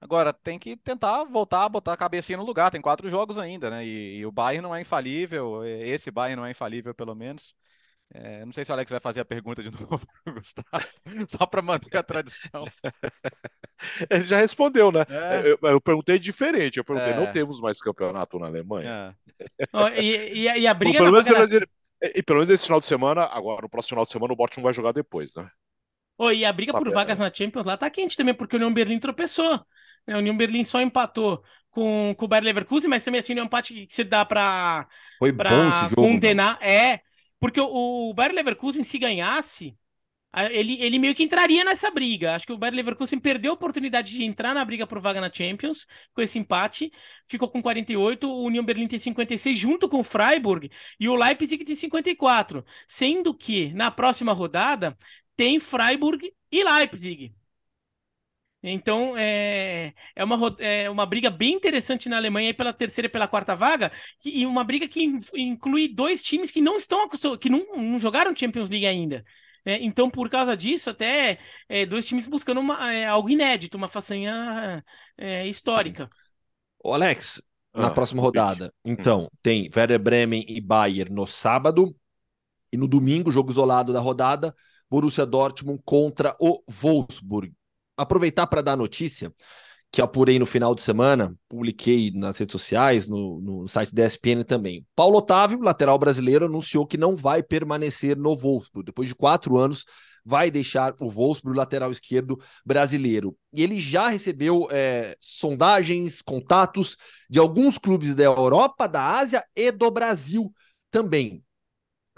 [0.00, 2.70] Agora, tem que tentar voltar, botar a cabecinha no lugar.
[2.70, 3.84] Tem quatro jogos ainda, né?
[3.84, 5.64] E, e o Bayern não é infalível.
[5.64, 7.54] Esse Bayern não é infalível, pelo menos.
[8.14, 10.86] É, não sei se o Alex vai fazer a pergunta de novo Gustavo,
[11.28, 12.72] só para manter a tradição.
[14.10, 15.04] Ele já respondeu, né?
[15.08, 16.78] É, Eu, eu perguntei diferente.
[16.78, 17.14] Eu perguntei, É.
[17.14, 18.94] não temos mais campeonato na Alemanha?
[18.94, 19.14] é.
[19.72, 22.80] Ó, e, e, a- e a Bom, briga pelo menos e pelo menos esse final
[22.80, 25.50] de semana, agora no próximo final de semana, o Dortmund vai jogar depois, né?
[26.16, 27.18] Ô, e a briga Tá por bem, vagas né?
[27.18, 29.64] na Champions lá tá quente também, porque o União Berlim tropeçou.
[30.10, 30.16] Né?
[30.16, 33.44] O União Berlim só empatou com, com o Bayer Leverkusen, mas também assim, não é
[33.44, 34.88] um empate que se dá pra,
[35.18, 36.02] Foi bom pra esse jogo.
[36.02, 36.14] mano.
[36.14, 36.58] condenar.
[36.60, 37.00] É,
[37.38, 39.76] porque o, o Bayer Leverkusen, se ganhasse,
[40.50, 42.34] ele, ele meio que entraria nessa briga.
[42.34, 45.32] Acho que o Bayer Leverkusen perdeu a oportunidade de entrar na briga por vaga na
[45.32, 46.92] Champions com esse empate.
[47.26, 51.64] Ficou com 48, o União Berlim tem 56 junto com o Freiburg e o Leipzig
[51.64, 52.64] tem 54.
[52.86, 54.96] Sendo que na próxima rodada
[55.36, 57.34] tem Freiburg e Leipzig.
[58.62, 63.10] Então é, é, uma, é uma briga bem interessante na Alemanha aí pela terceira e
[63.10, 63.90] pela quarta vaga,
[64.20, 67.64] que- e uma briga que in- inclui dois times que não estão acostumados, que não,
[67.76, 69.24] não jogaram Champions League ainda.
[69.64, 71.38] É, então, por causa disso, até
[71.68, 74.84] é, dois times buscando uma, é, algo inédito, uma façanha
[75.16, 76.10] é, histórica.
[76.82, 77.42] Ô, Alex,
[77.76, 78.22] na Ah, próxima palpite.
[78.22, 81.94] rodada, então, tem Werder Bremen e Bayern no sábado.
[82.72, 84.54] E no domingo, jogo isolado da rodada,
[84.90, 87.52] Borussia Dortmund contra o Wolfsburg.
[88.00, 89.32] Aproveitar para dar notícia
[89.92, 94.44] que apurei no final de semana, publiquei nas redes sociais, no, no site da ESPN
[94.44, 94.86] também.
[94.94, 98.86] Paulo Otávio, lateral brasileiro, anunciou que não vai permanecer no Wolfsburg.
[98.86, 99.84] Depois de quatro anos,
[100.24, 103.36] vai deixar o Wolfsburg, lateral esquerdo brasileiro.
[103.52, 106.96] E ele já recebeu é, sondagens, contatos
[107.28, 110.52] de alguns clubes da Europa, da Ásia e do Brasil
[110.90, 111.42] também.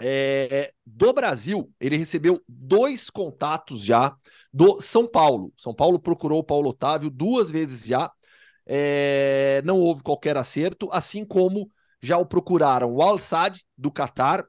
[0.05, 4.13] É, do Brasil, ele recebeu dois contatos já
[4.51, 5.53] do São Paulo.
[5.57, 8.11] São Paulo procurou o Paulo Otávio duas vezes já.
[8.65, 11.69] É, não houve qualquer acerto, assim como
[12.01, 14.45] já o procuraram o Al Sadd do Catar,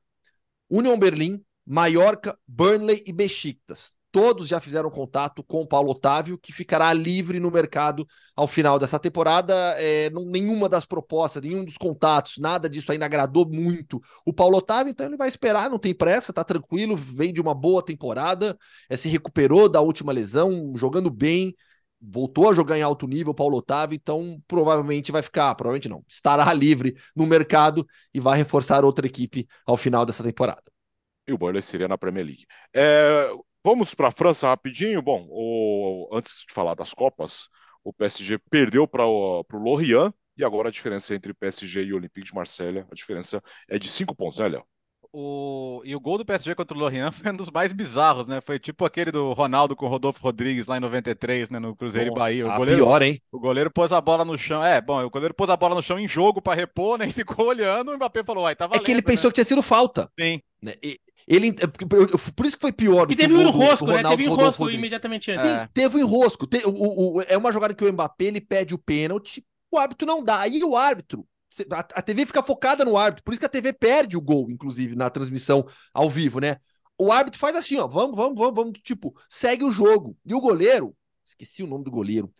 [0.68, 3.96] Union Berlim, Mallorca, Burnley e Besiktas.
[4.14, 8.06] Todos já fizeram contato com o Paulo Otávio, que ficará livre no mercado
[8.36, 9.52] ao final dessa temporada.
[9.76, 14.58] É, não, nenhuma das propostas, nenhum dos contatos, nada disso ainda agradou muito o Paulo
[14.58, 18.56] Otávio, então ele vai esperar, não tem pressa, tá tranquilo, vem de uma boa temporada,
[18.88, 21.52] é, se recuperou da última lesão, jogando bem,
[22.00, 26.44] voltou a jogar em alto nível, Paulo Otávio, então provavelmente vai ficar, provavelmente não, estará
[26.54, 27.84] livre no mercado
[28.14, 30.62] e vai reforçar outra equipe ao final dessa temporada.
[31.26, 32.46] E o Burnley seria na Premier League.
[32.72, 33.28] É,
[33.64, 35.02] vamos para a França rapidinho.
[35.02, 37.48] Bom, o- antes de falar das Copas,
[37.82, 42.34] o PSG perdeu para o Lorient e agora a diferença entre PSG e Olympique de
[42.34, 44.64] Marselha, a diferença é de cinco pontos, né, Léo?
[45.16, 45.80] O...
[45.84, 48.40] E o gol do PSG contra o Lorient foi um dos mais bizarros, né?
[48.40, 51.60] Foi tipo aquele do Ronaldo com o Rodolfo Rodrigues lá em 93, né?
[51.60, 52.46] No Cruzeiro Nossa, e Bahia.
[52.46, 53.20] O Ah, goleiro, pior, hein?
[53.30, 54.64] o goleiro pôs a bola no chão.
[54.64, 57.06] É, bom, o goleiro pôs a bola no chão em jogo pra repor, né?
[57.06, 57.92] E ficou olhando.
[57.92, 59.30] O Mbappé falou, ai, tá É valendo, que ele pensou né?
[59.30, 60.10] que tinha sido falta.
[60.18, 60.40] Sim.
[60.60, 60.74] né?
[60.82, 60.98] E-
[61.28, 61.66] Ele, é
[62.36, 64.02] por isso que foi pior do E que teve o um enrosco, né?
[64.02, 64.80] Teve um enrosco Rodrigues.
[64.80, 65.48] imediatamente antes.
[65.50, 65.68] É.
[65.72, 66.46] Teve um enrosco.
[66.46, 70.06] Te- o- o- é uma jogada que o Mbappé ele pede o pênalti, o árbitro
[70.06, 70.40] não dá.
[70.40, 71.24] Aí o árbitro,
[71.70, 74.50] a, a TV fica focada no árbitro, por isso que a TV perde o gol,
[74.50, 76.56] inclusive, na transmissão ao vivo, né?
[76.98, 80.16] O árbitro faz assim, ó, vamos, vamos, vamos, vamos, tipo, segue o jogo.
[80.24, 82.32] E o goleiro, esqueci o nome do goleiro.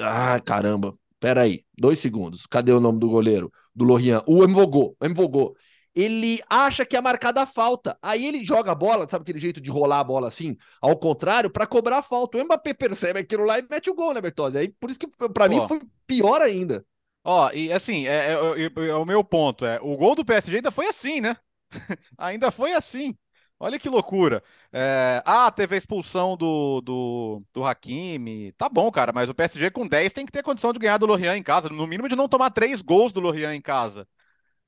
[0.00, 0.96] Ah, caramba.
[1.20, 2.46] Pera aí, dois segundos.
[2.46, 3.52] Cadê o nome do goleiro?
[3.74, 4.24] Do Lorient?
[4.26, 5.56] O Mvogô, o Mvogô.
[5.94, 7.96] Ele acha que é marcada a falta.
[8.02, 11.50] Aí ele joga a bola, sabe aquele jeito de rolar a bola assim, ao contrário,
[11.50, 12.38] para cobrar a falta.
[12.38, 14.58] O Mbappé percebe aquilo lá e mete o gol, né, Bertozzi?
[14.58, 16.84] Aí por isso que pra mim foi pior ainda.
[17.24, 19.64] Ó, e assim, é, é- é- é o meu ponto.
[19.64, 21.36] É, o gol do PSG ainda foi assim, né?
[22.18, 23.16] ainda foi assim.
[23.60, 24.42] Olha que loucura.
[24.72, 28.52] É, ah, teve a expulsão do, do, do Hakimi.
[28.52, 31.06] Tá bom, cara, mas o PSG com 10 tem que ter condição de ganhar do
[31.06, 31.68] Lorient em casa.
[31.68, 34.06] No mínimo de não tomar três gols do Lorient em casa,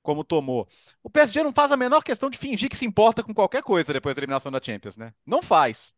[0.02, 0.68] como tomou.
[1.02, 3.92] O PSG não faz a menor questão de fingir que se importa com qualquer coisa
[3.92, 5.14] depois da eliminação da Champions, né?
[5.26, 5.94] Não faz.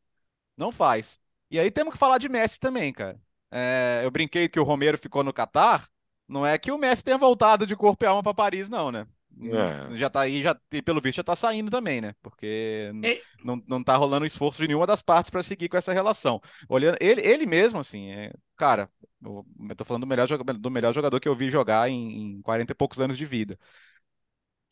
[0.57, 1.21] Não faz.
[1.51, 3.21] E aí temos que falar de Messi também, cara.
[3.51, 5.89] É, eu brinquei que o Romero ficou no Catar.
[6.29, 9.07] Não é que o Messi tenha voltado de corpo e alma para Paris, não, né?
[9.39, 9.97] É.
[9.97, 12.15] Já tá aí, já, e pelo visto já tá saindo também, né?
[12.23, 13.21] Porque n- É.
[13.45, 16.41] não, não tá rolando esforço de nenhuma das partes para seguir com essa relação.
[16.69, 18.91] Olhando, ele, ele mesmo, assim, é, cara,
[19.23, 22.43] eu, eu tô falando do melhor, do melhor jogador que eu vi jogar em, em
[22.43, 23.59] 40 e poucos anos de vida.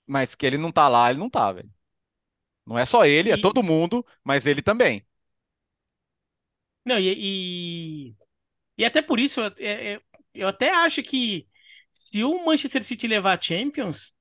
[0.06, 1.70] Mas que ele não tá lá, ele não tá, velho.
[2.66, 5.06] Não é só ele, é E- todo mundo, mas ele também.
[6.84, 8.16] Não, e, e,
[8.78, 10.02] e até por isso, é- é-
[10.34, 11.46] eu até acho que
[11.92, 14.12] se o Manchester City levar a Champions,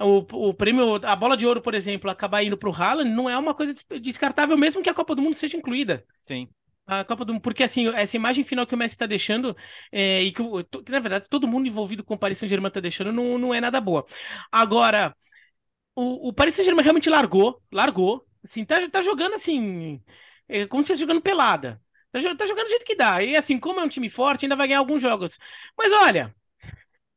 [0.00, 3.36] o, o prêmio, a bola de ouro, por exemplo, acabar indo pro Haaland, não é
[3.38, 6.04] uma coisa des- descartável, mesmo que a Copa do Mundo seja incluída.
[6.22, 6.48] Sim.
[6.86, 9.56] A Copa do Mundo, porque assim, essa imagem final que o Messi tá deixando,
[9.92, 12.80] é, e que, o- que, na verdade todo mundo envolvido com o Paris Saint-Germain tá
[12.80, 14.06] deixando, não, não é nada boa.
[14.50, 15.14] Agora,
[15.94, 20.02] o, o Paris Saint-Germain realmente largou, largou, assim, tá, tá jogando assim,
[20.48, 21.80] é, como se estivesse jogando pelada.
[22.12, 23.22] Tá, tá jogando do jeito que dá.
[23.22, 25.38] E assim, como é um time forte, ainda vai ganhar alguns jogos.
[25.76, 26.34] Mas olha,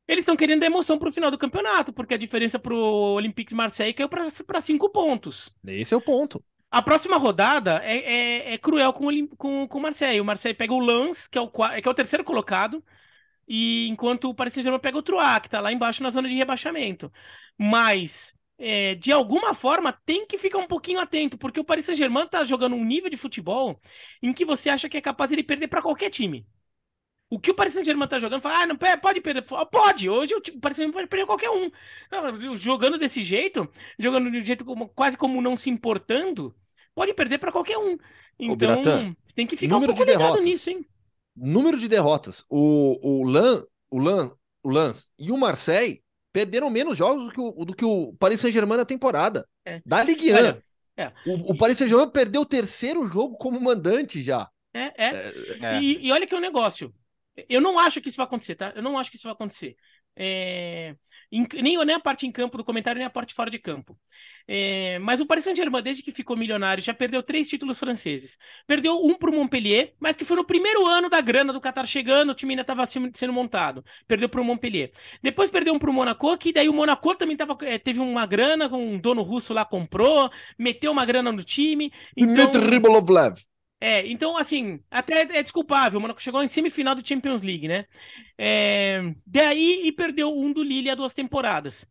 [0.07, 3.55] eles estão querendo dar emoção pro final do campeonato, porque a diferença pro Olympique de
[3.55, 5.53] Marseille caiu para cinco pontos.
[5.65, 6.43] Esse é o ponto.
[6.69, 10.21] A próxima rodada é, é, é cruel com o, com, com o Marseille.
[10.21, 12.83] O Marseille pega o Lens, que é o, que é o terceiro colocado,
[13.47, 16.35] e enquanto o Paris Saint-Germain pega o Troyes, que tá lá embaixo na zona de
[16.35, 17.11] rebaixamento.
[17.57, 18.33] Mas,
[18.63, 22.43] é, de alguma forma, tem que ficar um pouquinho atento, porque o Paris Saint-Germain tá
[22.43, 23.81] jogando um nível de futebol
[24.21, 26.45] em que você acha que é capaz de ele perder para qualquer time.
[27.27, 29.41] O que o Paris Saint-Germain tá jogando, fala, ah, não, pode perder.
[29.41, 31.71] Pode, hoje o Paris Saint-Germain pode perder qualquer um.
[32.11, 36.53] Ah, Jogando desse jeito, jogando de um jeito como, quase como não se importando,
[36.93, 37.97] pode perder para qualquer um.
[38.37, 40.45] Então, Biratã, tem que ficar um pouco de ligado derrotas.
[40.45, 40.85] nisso, hein?
[41.35, 42.45] Número de derrotas.
[42.47, 44.31] O, o Lan, o Lan,
[44.61, 46.03] o Lance e o Marseille
[46.33, 49.47] perderam menos jogos do que o, do que o Paris Saint-Germain na temporada.
[49.65, 49.81] É.
[49.85, 50.35] Da Ligue 1.
[50.35, 50.63] Olha,
[50.97, 51.11] É.
[51.25, 54.49] O, o Paris Saint-Germain perdeu o terceiro jogo como mandante já.
[54.73, 55.33] É, é.
[55.61, 55.81] É.
[55.81, 56.93] E, e olha que é um negócio.
[57.49, 58.73] Eu não acho que isso vai acontecer, tá?
[58.75, 59.75] Eu não acho que isso vai acontecer.
[60.15, 60.95] É,
[61.31, 63.97] em- nem, nem a parte em campo do comentário, nem a parte fora de campo.
[64.47, 68.37] É, mas o Paris Saint-Germain, desde que ficou milionário, já perdeu três títulos franceses.
[68.67, 71.85] Perdeu um para o Montpellier, mas que foi no primeiro ano da grana do Qatar
[71.85, 73.83] chegando, o time ainda estava sendo montado.
[74.07, 74.91] Perdeu para o Montpellier.
[75.21, 78.25] Depois perdeu um para o Monaco, que daí o Monaco também tava, eh, teve uma
[78.25, 81.91] grana, um dono russo lá comprou, meteu uma grana no time.
[82.15, 83.35] Então, Dmitry Ribolovlev.
[83.79, 85.97] é, então, assim, até é desculpável.
[85.97, 87.85] O Monaco chegou em semifinal do Champions League, né?
[88.37, 91.87] É, daí e perdeu um do Lille há duas temporadas.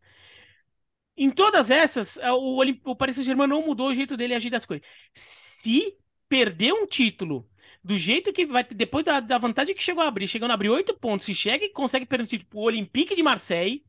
[1.17, 4.65] Em todas essas, a- o, o Paris Saint-Germain não mudou o jeito dele agir das
[4.65, 4.85] coisas.
[5.13, 5.95] Se
[6.29, 7.47] perder um título
[7.83, 10.69] do jeito que vai depois da, da vantagem que chegou a abrir, chegando a abrir
[10.69, 13.83] oito pontos, se chega e consegue perder um título pro Olympique de Marseille,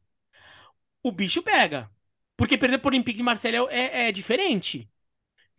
[1.02, 1.90] o bicho pega.
[2.36, 4.88] Porque perder pro Olympique de Marseille é, é- é diferente.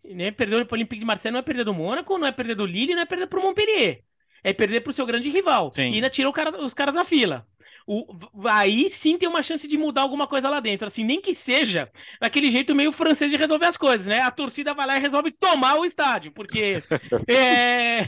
[0.04, 0.32] Né?
[0.32, 2.94] Perder pro Olympique de Marseille não é perder do Mônaco, não é perder do Lille,
[2.94, 4.04] não é perder pro Montpellier.
[4.44, 5.72] É perder pro seu grande rival.
[5.72, 5.92] Sim.
[5.92, 7.48] E ainda tirou o cara- os caras da fila.
[7.88, 8.08] O-
[8.48, 10.88] aí sim tem uma chance de mudar alguma coisa lá dentro.
[10.88, 14.22] Assim, nem que seja daquele jeito meio francês de resolver as coisas, né?
[14.22, 16.32] A torcida vai lá e resolve tomar o estádio.
[16.32, 16.84] Porque.
[17.28, 18.06] é...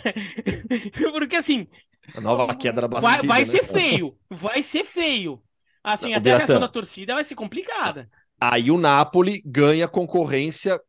[1.13, 1.67] porque assim,
[2.13, 3.45] A nova queda da vai, Bastida, vai né?
[3.45, 4.17] ser feio.
[4.29, 5.41] Vai ser feio.
[5.83, 8.09] Assim, Não, até a reação da torcida vai ser complicada.
[8.39, 10.79] Aí o Napoli ganha concorrência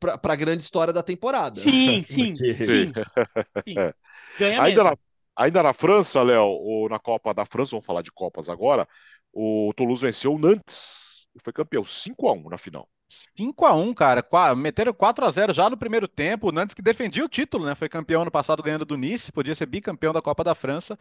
[0.00, 1.72] para a grande história da temporada.
[1.82, 2.92] Sim, sim, sim.
[3.66, 3.92] sim.
[4.38, 4.84] Ganha Ainda mesmo.
[4.84, 4.96] na,
[5.38, 8.88] ainda na França, Léo, ou na Copa da França, vamos falar de Copas agora,
[9.32, 12.88] o Toulouse venceu o Nantes e foi campeão 5x1 na final.
[13.36, 14.22] 5x1, cara.
[14.22, 16.48] Qua- Meteram 4x0 já no primeiro tempo.
[16.48, 17.74] O Nantes que defendia o título, né?
[17.74, 20.98] Foi campeão ano passado ganhando do Nice, podia ser bicampeão da Copa da França.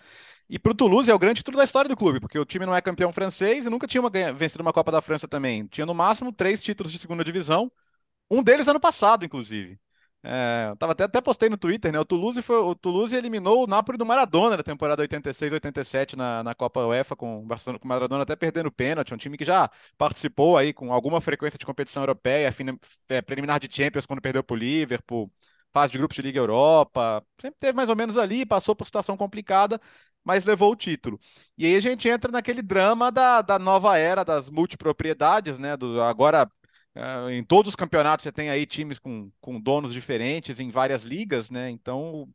[0.49, 2.75] E pro Toulouse é o grande título da história do clube, porque o time não
[2.75, 5.67] é campeão francês e nunca tinha uma vencido uma Copa da França também.
[5.67, 7.71] Tinha no máximo três títulos de segunda divisão.
[8.31, 9.79] Um deles ano passado, inclusive.
[10.29, 11.97] É, tava até, até postei no Twitter, né?
[11.99, 16.53] O Toulouse, foi, o Toulouse eliminou o Napoli do Maradona na temporada 86-87 na, na
[16.53, 19.13] Copa UEFA, com o com o Maradona até perdendo pênalti.
[19.13, 23.57] Um time que já participou aí com alguma frequência de competição europeia, fina- é, preliminar
[23.59, 25.31] de Champions quando perdeu pro Liverpool,
[25.73, 27.23] fase de grupos de Liga Europa.
[27.39, 29.79] Sempre teve mais ou menos ali, passou por situação complicada,
[30.25, 31.17] mas levou o título.
[31.57, 35.77] E aí a gente entra naquele drama da, da nova era das multipropriedades, né?
[35.77, 36.49] Do, agora
[36.97, 41.03] ah, em todos os campeonatos você tem aí times com, com donos diferentes em várias
[41.03, 41.69] ligas, né?
[41.69, 42.27] Então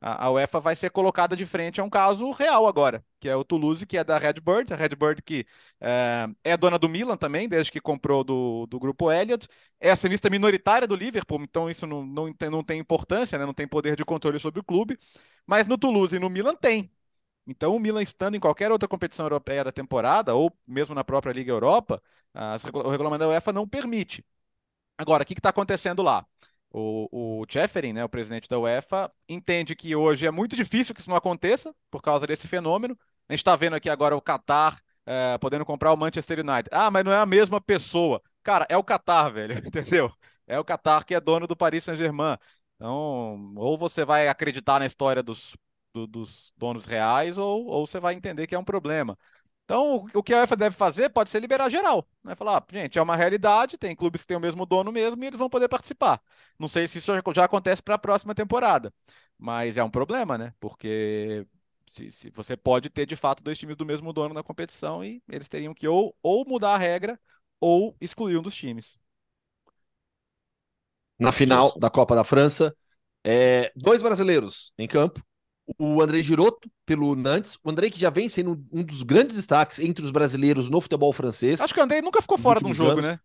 [0.00, 3.36] a, a UEFA vai ser colocada de frente a um caso real agora, que é
[3.36, 5.46] o Toulouse, que é da Redbird, a Redbird que
[5.80, 9.48] eh, é dona do Milan também, desde que comprou do, do grupo Elliott,
[9.80, 13.46] é acionista minoritária do Liverpool, então isso não, não, tem, não tem importância, né?
[13.46, 14.98] Não tem poder de controle sobre o clube,
[15.46, 16.90] mas no Toulouse e no Milan tem.
[17.48, 21.32] Então, o Milan estando em qualquer outra competição europeia da temporada, ou mesmo na própria
[21.32, 22.02] Liga Europa,
[22.34, 24.22] as o regulamento da UEFA não permite.
[24.98, 26.26] Agora, o que está acontecendo lá?
[26.70, 27.46] O, o
[27.94, 31.74] né, o presidente da UEFA, entende que hoje é muito difícil que isso não aconteça
[31.90, 32.98] por causa desse fenômeno.
[33.28, 36.68] A gente está vendo aqui agora o Qatar eh, podendo comprar o Manchester United.
[36.70, 38.20] Ah, mas não é a mesma pessoa.
[38.42, 40.12] Cara, é o Qatar, velho, entendeu?
[40.46, 42.36] É o Qatar que é dono do Paris Saint-Germain.
[42.76, 45.56] Então, ou você vai acreditar na história dos,
[46.06, 49.18] do- dos donos reais, ou, ou você vai entender que é um problema.
[49.64, 52.08] Então, o- o que a UEFA deve fazer pode ser liberar geral.
[52.24, 52.34] Né?
[52.34, 55.26] Falar, ah, gente, é uma realidade, tem clubes que têm o mesmo dono mesmo e
[55.26, 56.20] eles vão poder participar.
[56.58, 58.92] Não sei se isso já, já acontece para a próxima temporada,
[59.38, 60.54] mas é um problema, né?
[60.58, 61.46] Porque
[61.86, 65.22] se, se você pode ter de fato dois times do mesmo dono na competição e
[65.28, 67.20] eles teriam que ou, ou mudar a regra
[67.60, 68.98] ou excluir um dos times.
[71.18, 72.74] Na final da Copa da França,
[73.24, 75.22] é, dois brasileiros em campo.
[75.76, 77.58] O André Giroto, pelo Nantes.
[77.62, 81.12] O André que já vem sendo um dos grandes destaques entre os brasileiros no futebol
[81.12, 81.60] francês.
[81.60, 83.04] Acho que o André nunca ficou fora de um jogo, anos.
[83.04, 83.20] né?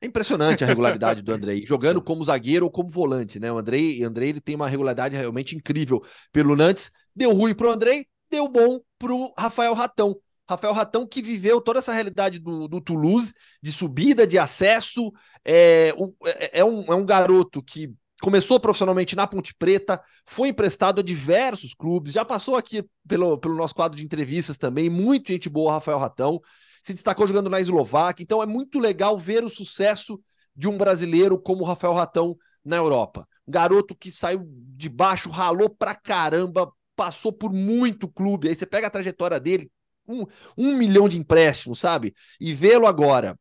[0.00, 3.50] É impressionante a regularidade do Andrei, jogando como zagueiro ou como volante, né?
[3.50, 6.90] O Andrei, Andrei ele tem uma regularidade realmente incrível pelo Nantes.
[7.16, 10.16] Deu ruim pro Andrei, deu bom pro Rafael Ratão.
[10.48, 15.10] Rafael Ratão que viveu toda essa realidade do, do Toulouse, de subida, de acesso.
[15.44, 15.88] É,
[16.26, 17.92] é, é um, é um garoto que
[18.22, 23.54] começou profissionalmente na Ponte Preta, foi emprestado a diversos clubes, já passou aqui pelo, pelo
[23.54, 26.40] nosso quadro de entrevistas também, muito gente boa, Rafael Ratão
[26.84, 28.22] se destacou jogando na Eslováquia.
[28.22, 30.20] Então é muito legal ver o sucesso
[30.54, 33.26] de um brasileiro como Rafael Ratão na Europa.
[33.48, 38.48] Um garoto que saiu de baixo, ralou pra caramba, passou por muito clube.
[38.48, 39.70] Aí você pega a trajetória dele,
[40.06, 40.26] um,
[40.58, 42.14] um milhão de empréstimos, sabe?
[42.38, 43.38] E vê-lo agora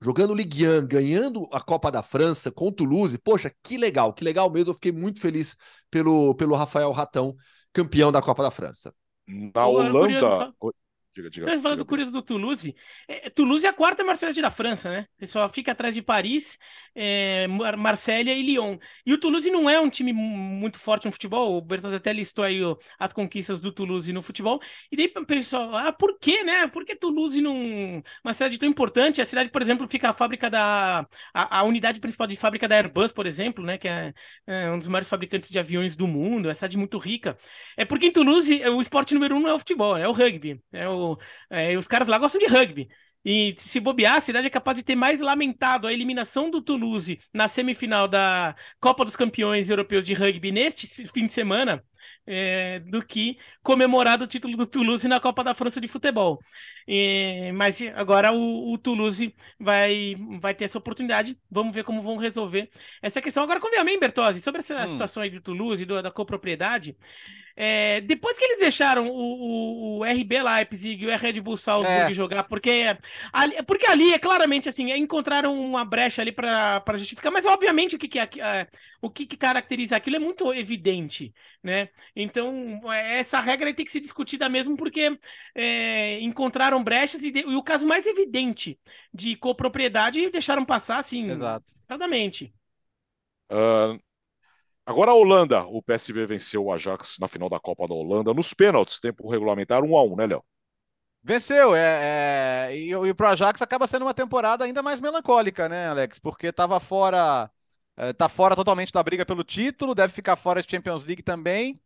[0.00, 3.18] jogando Ligue 1, ganhando a Copa da França com o Toulouse.
[3.18, 4.70] Poxa, que legal, que legal mesmo.
[4.70, 5.56] Eu fiquei muito feliz
[5.90, 7.34] pelo, pelo Rafael Ratão,
[7.72, 8.94] campeão da Copa da França.
[9.26, 10.52] Na Holanda.
[11.16, 12.76] Diga, diga, falando diga, do curioso do Toulouse,
[13.08, 15.06] é, Toulouse é a quarta Marselha da França, né?
[15.18, 16.58] Ele só fica atrás de Paris,
[16.96, 18.78] é, Mar Marselha e Lyon.
[19.04, 21.56] E o Toulouse não é um time mu- muito forte no futebol.
[21.56, 24.60] O Bertozzi até listou aí ó, as conquistas do Toulouse no futebol.
[24.90, 26.66] E daí o pessoal, ah, por que, né?
[26.68, 28.02] Por que Toulouse não.
[28.24, 29.20] Uma cidade tão importante?
[29.20, 31.06] A cidade, por exemplo, fica a fábrica da.
[31.34, 33.78] A, a unidade principal de fábrica da Airbus, por exemplo, né?
[33.78, 34.12] Que é,
[34.46, 36.46] é um dos maiores fabricantes de aviões do mundo.
[36.46, 37.36] É uma cidade muito rica.
[37.76, 40.60] É porque em Toulouse o esporte número um não é o futebol, é o rugby.
[40.72, 41.16] É o
[41.50, 42.88] é, os caras lá gostam de rugby.
[43.28, 47.20] E se bobear, a cidade é capaz de ter mais lamentado a eliminação do Toulouse
[47.34, 51.82] na semifinal da Copa dos Campeões Europeus de Rugby neste fim de semana
[52.26, 56.40] é, do que comemorado o título do Toulouse na Copa da França de futebol.
[56.88, 61.36] É, mas agora o, o Toulouse vai, vai ter essa oportunidade.
[61.50, 62.70] Vamos ver como vão resolver
[63.02, 63.42] essa questão.
[63.42, 64.86] Agora, convenhamos, Bertozzi, sobre essa Hum.
[64.86, 66.96] situação aí do Toulouse, do- da copropriedade.
[67.56, 72.12] É, depois que eles deixaram o, o, o RB Leipzig e o Red Bull Salzburg
[72.12, 72.12] É.
[72.12, 72.70] jogar, porque
[73.32, 77.96] ali, porque ali é claramente assim, é, encontraram uma brecha ali para justificar, mas obviamente
[77.96, 78.68] o que, que, é é,
[79.00, 81.32] o que, que caracteriza aquilo é muito evidente,
[81.62, 81.88] né?
[82.14, 85.18] Então é, essa regra tem que ser discutida mesmo porque
[85.54, 88.78] é, encontraram brechas e, de- e o caso mais evidente
[89.12, 91.72] de copropriedade deixaram passar assim, Exato.
[91.86, 92.52] claramente.
[93.48, 93.96] Ah,
[94.86, 98.54] agora a Holanda, o PSV venceu o Ajax na final da Copa da Holanda nos
[98.54, 100.44] pênaltis, tempo regulamentar 1 a 1 né, Léo?
[101.22, 105.88] Venceu, é, é, e, e pro Ajax acaba sendo uma temporada ainda mais melancólica, né,
[105.88, 106.20] Alex?
[106.20, 107.50] Porque tava fora,
[107.96, 111.80] é, tá fora totalmente da briga pelo título, deve ficar fora de Champions League também,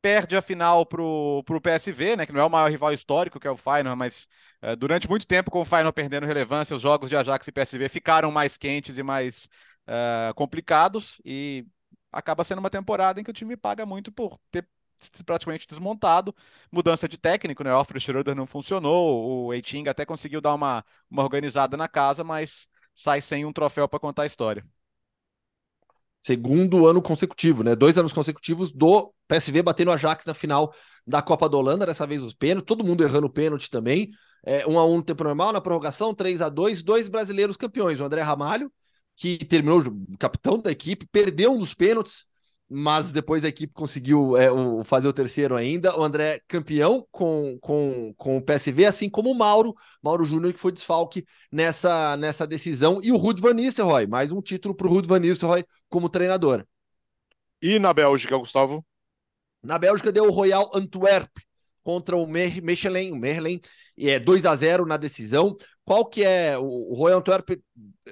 [0.00, 3.46] perde a final pro, pro PSV, né, que não é o maior rival histórico, que
[3.46, 4.26] é o Feyenoord, mas
[4.62, 7.90] é, durante muito tempo com o Feyenoord perdendo relevância, os jogos de Ajax e PSV
[7.90, 9.50] ficaram mais quentes e mais
[9.86, 11.66] é, complicados, e
[12.12, 14.66] acaba sendo uma temporada em que o time paga muito por ter
[15.24, 16.34] praticamente desmontado
[16.72, 17.72] mudança de técnico, né?
[17.72, 22.24] O Alfred Schroeder não funcionou, o Eiting até conseguiu dar uma, uma organizada na casa,
[22.24, 24.64] mas sai sem um troféu para contar a história.
[26.20, 27.76] Segundo ano consecutivo, né?
[27.76, 30.74] Dois anos consecutivos do PSV batendo o Ajax na final
[31.06, 34.10] da Copa da Holanda, dessa vez os pênaltis, todo mundo errando pênalti também.
[34.44, 38.00] É, 1 a 1 no tempo normal, na prorrogação, 3 a 2 dois brasileiros campeões.
[38.00, 38.72] O André Ramalho,
[39.18, 42.24] que terminou o capitão da equipe, perdeu um dos pênaltis,
[42.70, 45.98] mas depois a equipe conseguiu é, o, fazer o terceiro ainda.
[45.98, 50.60] O André campeão com, com, com o PSV, assim como o Mauro, Mauro Júnior, que
[50.60, 53.00] foi desfalque nessa, nessa decisão.
[53.02, 56.64] E o Ruud Van Nistelrooy, mais um título para o Ruud Van Nistelrooy como treinador.
[57.60, 58.86] E na Bélgica, Gustavo?
[59.60, 61.28] Na Bélgica deu o Royal Antwerp
[61.88, 63.60] contra o Mechelen, o Merlin,
[63.96, 65.56] e é 2 a 0 na decisão.
[65.88, 67.48] Qual que é o, Royal Antwerp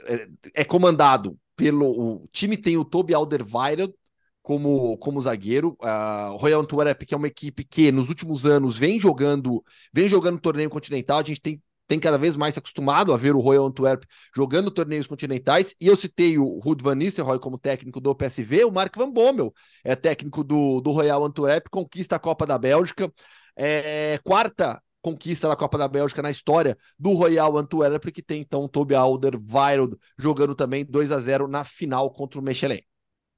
[0.07, 3.93] é, é comandado pelo o time tem o Toby Alderweireld
[4.41, 5.77] como, como zagueiro.
[5.83, 9.63] Uh, o Royal Antwerp, que é uma equipe que nos últimos anos vem jogando,
[9.93, 11.19] vem jogando torneio continental.
[11.19, 14.05] A gente tem, tem cada vez mais se acostumado a ver o Royal Antwerp
[14.35, 15.75] jogando torneios continentais.
[15.79, 19.53] E eu citei o Ruud Van Nistelrooy como técnico do PSV, o Mark Van Bommel
[19.85, 23.13] é técnico do, do Royal Antwerp, conquista a Copa da Bélgica.
[23.55, 28.65] É, quarta conquista da Copa da Bélgica na história do Royal Antwerp, que tem então
[28.65, 32.85] o Toby Alderweireld jogando também 2 a 0 na final contra o Mechelen.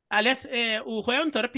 [0.08, 1.56] Aliás, é, o Royal Antwerp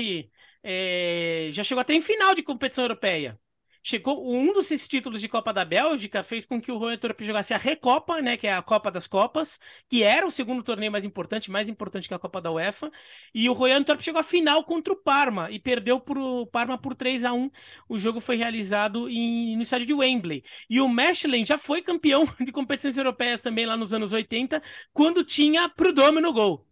[0.65, 3.39] é, já chegou até em final de competição europeia.
[3.83, 7.21] Chegou um dos seis títulos de Copa da Bélgica fez com que o Royal Antwerp
[7.23, 9.59] jogasse a Recopa, né, que é a Copa das Copas,
[9.89, 12.91] que era o segundo torneio mais importante, mais importante que a Copa da UEFA.
[13.35, 16.77] E o Royal Antwerp chegou à final contra o Parma e perdeu para o Parma
[16.77, 17.51] por 3 a 1.
[17.89, 20.45] O jogo foi realizado em, no estádio de Wembley.
[20.69, 24.63] E o Mechelen já foi campeão de competições europeias também lá nos anos 80,
[24.93, 26.67] quando tinha Prudhomme no gol.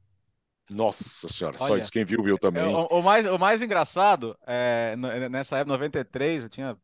[0.71, 1.91] Nossa senhora, só Olha, isso.
[1.91, 2.63] Quem viu, viu também.
[2.63, 4.95] O, o mais, o mais engraçado, é,
[5.31, 6.77] nessa época, 93, eu tinha.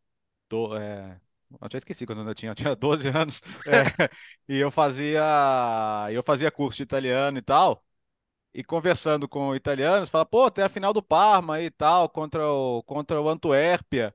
[0.48, 1.20] Do, é,
[1.60, 3.40] eu já esqueci anos eu tinha, eu tinha 12 anos.
[3.66, 4.10] é,
[4.48, 5.22] e eu fazia,
[6.10, 7.84] eu fazia curso de italiano e tal.
[8.54, 12.82] E conversando com italianos, fala, pô, tem a final do Parma e tal, contra o,
[12.84, 14.14] contra o Antuérpia.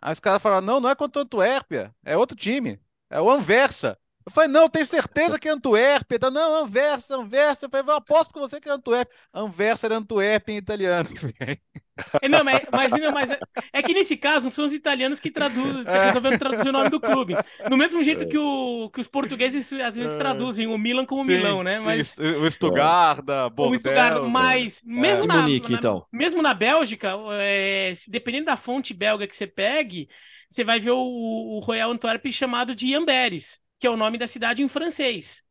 [0.00, 3.30] Aí os caras falaram, não, não é contra o Antuérpia, é outro time, é o
[3.30, 3.98] Anversa.
[4.28, 6.18] Eu falei, não, tenho certeza que é Antuérpia.
[6.18, 7.64] Tá, não, Anversa, Anversa.
[7.64, 9.14] Eu falei, eu aposto com você que é Antuérpia.
[9.32, 11.08] Anversa era Antuérpia em italiano.
[12.20, 13.38] É, não, mas, mas, não, mas é,
[13.72, 17.00] é que nesse caso são os italianos que traduzem, que resolveram traduzir o nome do
[17.00, 17.40] clube.
[17.64, 21.24] Do mesmo jeito que, o, que os portugueses às vezes traduzem o Milan como Sim,
[21.24, 21.78] Milão, né?
[21.78, 23.78] sim, Mas o Stuttgarda, o Bordeaux.
[23.78, 26.06] Stuttgart, mas mesmo E na, Munique, na- então?
[26.12, 30.08] mesmo na Bélgica, é, dependendo da fonte belga que você pegue,
[30.50, 34.26] você vai ver o, o Royal Antwerp chamado de Amberes, que é o nome da
[34.26, 35.42] cidade em francês.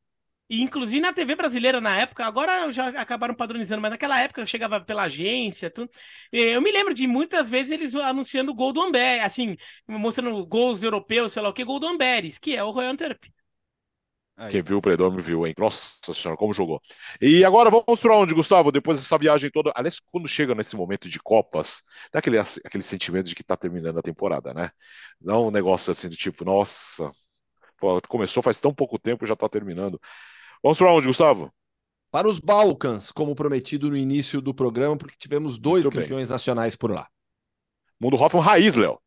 [0.50, 4.46] E, inclusive na TV brasileira na época, agora já acabaram padronizando, mas naquela época eu
[4.46, 5.92] chegava pela agência, tudo.
[6.32, 9.58] Eu me lembro de muitas vezes eles anunciando o gol do Amberes, assim,
[9.88, 13.26] mostrando gols europeus, sei lá o que, gol do Amberes, que é o Royal Antwerp.
[14.50, 15.54] Quem viu o Predome viu, hein?
[15.58, 16.80] Nossa senhora, como jogou.
[17.20, 18.72] E agora vamos para onde, Gustavo?
[18.72, 19.72] Depois dessa viagem toda.
[19.76, 23.98] Aliás, quando chega nesse momento de Copas, dá aquele, aquele sentimento de que está terminando
[23.98, 24.70] a temporada, né?
[25.20, 27.12] Dá um negócio assim do tipo, nossa,
[27.78, 30.00] pô, começou faz tão pouco tempo e já está terminando.
[30.64, 31.54] Vamos para onde, Gustavo?
[32.10, 36.34] Para os Balcãs, como prometido no início do programa, porque tivemos dois Muito campeões bem.
[36.34, 37.08] nacionais por lá.
[38.00, 39.00] Mundo Hoffman raiz, Léo.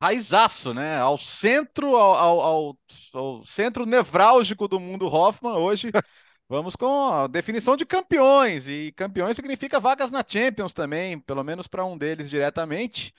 [0.00, 0.98] Raizaço, né?
[0.98, 2.78] Ao centro, ao, ao,
[3.14, 5.90] ao, centro nevrálgico do mundo Hoffman, hoje
[6.48, 8.68] vamos com a definição de campeões.
[8.68, 13.14] E campeões significa vagas na Champions também, pelo menos para um deles diretamente.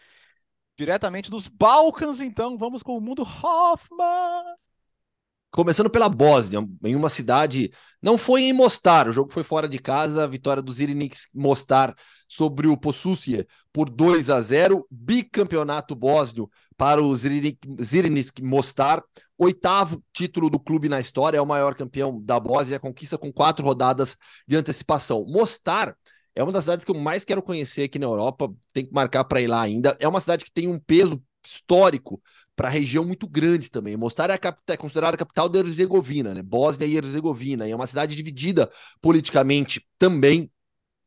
[0.78, 4.44] Diretamente dos Balcãs, então vamos com o mundo Hoffman.
[5.56, 7.72] Começando pela Bósnia, em uma cidade.
[8.02, 11.96] Não foi em Mostar, o jogo foi fora de casa, a vitória do Zirinic Mostar
[12.28, 14.84] sobre o Possucia por 2 a 0.
[14.90, 19.04] Bicampeonato bósnio para o Zirinic Mostar.
[19.38, 23.64] Oitavo título do clube na história, é o maior campeão da Bósnia, conquista com quatro
[23.64, 25.24] rodadas de antecipação.
[25.28, 25.96] Mostar
[26.34, 29.24] é uma das cidades que eu mais quero conhecer aqui na Europa, tem que marcar
[29.24, 29.96] para ir lá ainda.
[30.00, 32.22] É uma cidade que tem um peso histórico
[32.56, 33.98] para a região muito grande também.
[33.98, 36.42] Mostar é, é considerada a capital da Herzegovina, né?
[36.42, 38.70] Bósnia e Herzegovina, e é uma cidade dividida
[39.02, 40.52] politicamente também.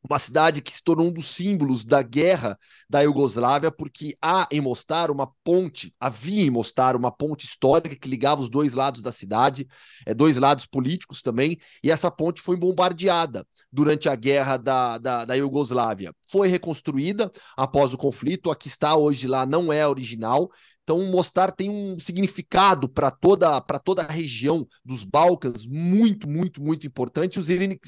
[0.09, 4.61] Uma cidade que se tornou um dos símbolos da guerra da Iugoslávia, porque há em
[4.61, 9.11] Mostar uma ponte, havia em Mostar uma ponte histórica que ligava os dois lados da
[9.11, 9.67] cidade,
[10.07, 15.25] é, dois lados políticos também, e essa ponte foi bombardeada durante a guerra da, da,
[15.25, 16.15] da Iugoslávia.
[16.29, 20.51] Foi reconstruída após o conflito, a que está hoje lá não é original,
[20.87, 26.87] então, Mostar tem um significado para toda, toda a região dos Balcãs muito, muito, muito
[26.87, 27.41] importante.
[27.41, 27.81] O Zirinik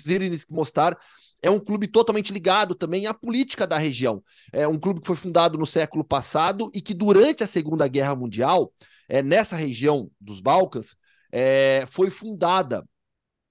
[0.50, 0.98] Mostar
[1.42, 4.22] é um clube totalmente ligado também à política da região.
[4.52, 8.14] É um clube que foi fundado no século passado e que, durante a Segunda Guerra
[8.14, 8.72] Mundial,
[9.08, 10.96] é, nessa região dos Balcãs,
[11.32, 12.84] é, foi fundada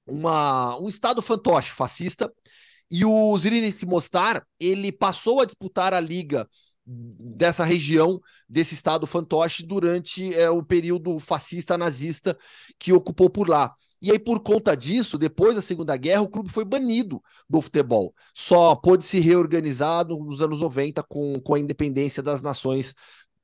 [0.06, 2.32] uma, um Estado fantoche fascista.
[2.90, 6.48] E o Zirinik Mostar ele passou a disputar a liga
[6.86, 12.38] dessa região, desse estado fantoche, durante é, o período fascista nazista
[12.80, 13.76] que ocupou por lá.
[14.02, 18.14] E aí, por conta disso, depois da Segunda Guerra, o clube foi banido do futebol.
[18.34, 22.94] Só pôde se reorganizar nos anos 90 com, com a independência das nações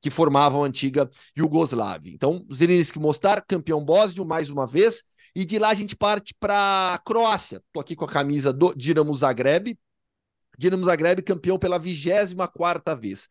[0.00, 2.12] que formavam a antiga Iugoslávia.
[2.12, 5.02] Então, Zrinski Mostar, campeão bósnio, mais uma vez.
[5.34, 7.56] E de lá a gente parte para a Croácia.
[7.66, 9.76] Estou aqui com a camisa do Dinamo Zagreb,
[10.58, 13.28] Dinamo Zagreb campeão pela 24 vez.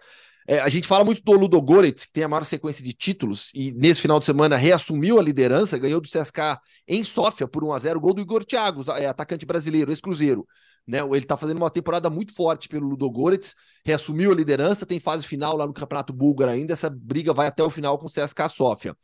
[0.47, 3.71] É, a gente fala muito do Ludogorets, que tem a maior sequência de títulos, e
[3.71, 7.79] nesse final de semana reassumiu a liderança, ganhou do CSK em Sófia por 1 a
[7.79, 10.45] 0 gol do Igor Thiago, é, atacante brasileiro, ex-cruzeiro.
[10.85, 10.99] Né?
[10.99, 15.55] Ele está fazendo uma temporada muito forte pelo Ludogorets, reassumiu a liderança, tem fase final
[15.55, 18.95] lá no Campeonato Búlgaro ainda, essa briga vai até o final com o CSK Sófia.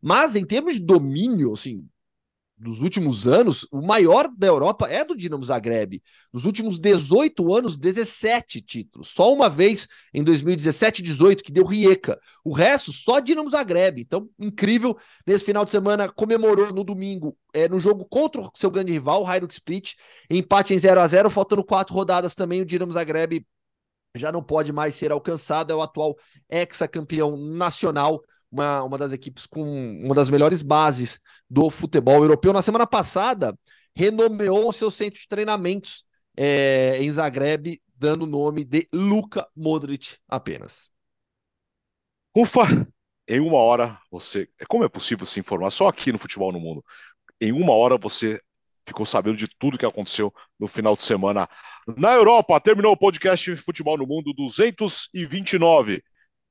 [0.00, 1.84] Mas em termos de domínio, assim,
[2.56, 6.00] dos últimos anos, o maior da Europa é do Dinamo Zagreb.
[6.32, 9.08] Nos últimos 18 anos, 17 títulos.
[9.08, 12.18] Só uma vez em 2017 e 18 que deu Rijeka.
[12.44, 14.00] O resto só Dinamo Zagreb.
[14.00, 14.96] Então, incrível.
[15.26, 19.22] Nesse final de semana comemorou no domingo, é, no jogo contra o seu grande rival,
[19.22, 19.94] o Hajduk Split,
[20.30, 23.44] empate em 0 a 0, faltando quatro rodadas também o Dinamo Zagreb
[24.16, 26.16] já não pode mais ser alcançado, é o atual
[26.48, 28.22] ex-campeão nacional
[28.54, 32.52] uma, uma das equipes com uma das melhores bases do futebol europeu.
[32.52, 33.58] Na semana passada,
[33.94, 36.04] renomeou seu centro de treinamentos
[36.36, 40.90] é, em Zagreb, dando o nome de Luka Modric apenas.
[42.36, 42.86] Ufa!
[43.26, 44.48] Em uma hora você.
[44.60, 46.84] É como é possível se informar só aqui no Futebol no Mundo?
[47.40, 48.40] Em uma hora você
[48.86, 51.48] ficou sabendo de tudo que aconteceu no final de semana
[51.96, 52.60] na Europa.
[52.60, 56.02] Terminou o podcast Futebol no Mundo 229.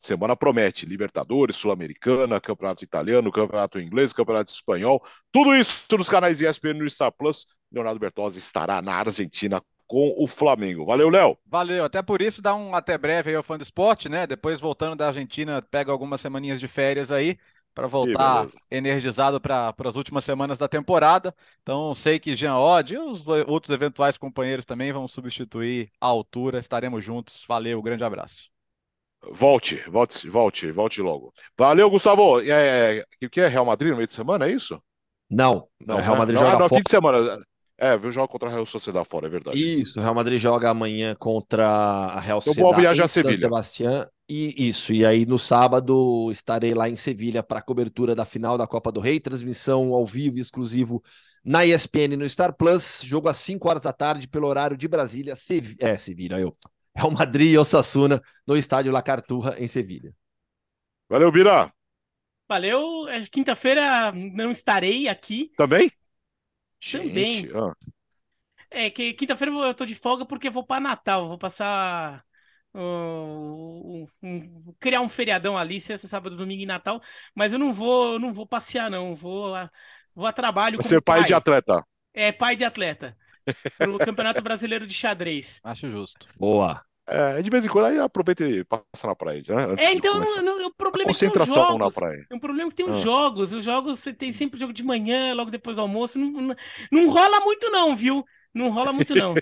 [0.03, 5.01] Semana promete Libertadores, Sul-Americana, Campeonato Italiano, Campeonato Inglês, Campeonato Espanhol.
[5.31, 7.47] Tudo isso nos canais ESPN no Star Plus.
[7.71, 10.85] Leonardo Bertozzi estará na Argentina com o Flamengo.
[10.85, 11.37] Valeu, Léo.
[11.45, 11.85] Valeu.
[11.85, 14.27] Até por isso, dá um até breve aí ao fã do esporte, né?
[14.27, 17.37] Depois, voltando da Argentina, pega algumas semaninhas de férias aí
[17.73, 21.33] para voltar energizado para as últimas semanas da temporada.
[21.61, 26.59] Então, sei que Jean Odd e os outros eventuais companheiros também vão substituir a altura.
[26.59, 27.45] Estaremos juntos.
[27.47, 28.52] Valeu, grande abraço.
[29.31, 31.33] Volte, volte, volte, volte logo.
[31.57, 32.41] Valeu, Gustavo.
[32.41, 34.81] É, o que é Real Madrid no meio de semana, é isso?
[35.29, 36.19] Não, não Real né?
[36.19, 36.79] Madrid não, joga não, fora.
[36.79, 37.43] fim de semana.
[37.77, 39.81] É, viu jogo contra a Real Sociedade fora, é verdade.
[39.81, 42.67] Isso, Real Madrid joga amanhã contra a Real Sociedade.
[42.67, 43.35] Eu vou viajar a Sevilha.
[43.35, 44.07] Sebastião.
[44.29, 48.57] E isso, e aí no sábado estarei lá em Sevilha para a cobertura da final
[48.57, 51.03] da Copa do Rei, transmissão ao vivo e exclusivo
[51.43, 55.35] na ESPN no Star Plus, jogo às 5 horas da tarde pelo horário de Brasília,
[55.35, 55.75] Sev...
[55.79, 56.55] é, Sevilha, eu.
[56.95, 60.13] É o Madrid e Osasuna no estádio La Carturra em Sevilha.
[61.09, 61.73] Valeu, Bira.
[62.47, 63.07] Valeu.
[63.07, 65.51] É, quinta-feira não estarei aqui.
[65.57, 65.91] Também?
[66.91, 67.33] Também.
[67.33, 67.73] Gente, ah.
[68.69, 72.23] É que quinta-feira eu tô de folga porque vou para Natal, vou passar
[72.73, 76.99] uh, um, um, criar um feriadão ali, sexta, sábado, domingo e Natal,
[77.35, 79.69] mas eu não vou, eu não vou passear não, vou a,
[80.15, 81.85] vou a trabalho Você é pai, pai de atleta.
[82.13, 83.15] É, pai de atleta.
[83.77, 85.59] Pelo Campeonato Brasileiro de Xadrez.
[85.63, 86.27] Acho justo.
[86.37, 86.83] Boa.
[87.05, 89.65] É, de vez em quando aí aproveita e passa na praia, né?
[89.65, 92.25] Antes é, então não, não, o problema é que tem jogos, na praia.
[92.31, 92.99] O problema é que tem os ah.
[92.99, 93.51] jogos.
[93.51, 96.17] Os jogos, você tem sempre jogo de manhã, logo depois do almoço.
[96.17, 96.55] Não, não,
[96.89, 98.23] não rola muito, não, viu?
[98.53, 99.35] Não rola muito, não.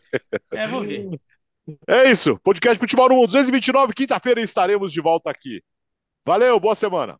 [0.52, 1.08] É, vou ver.
[1.88, 2.40] É isso.
[2.40, 5.62] Podcast Futebol no Mundo 229, quinta-feira estaremos de volta aqui.
[6.26, 7.20] Valeu, boa semana.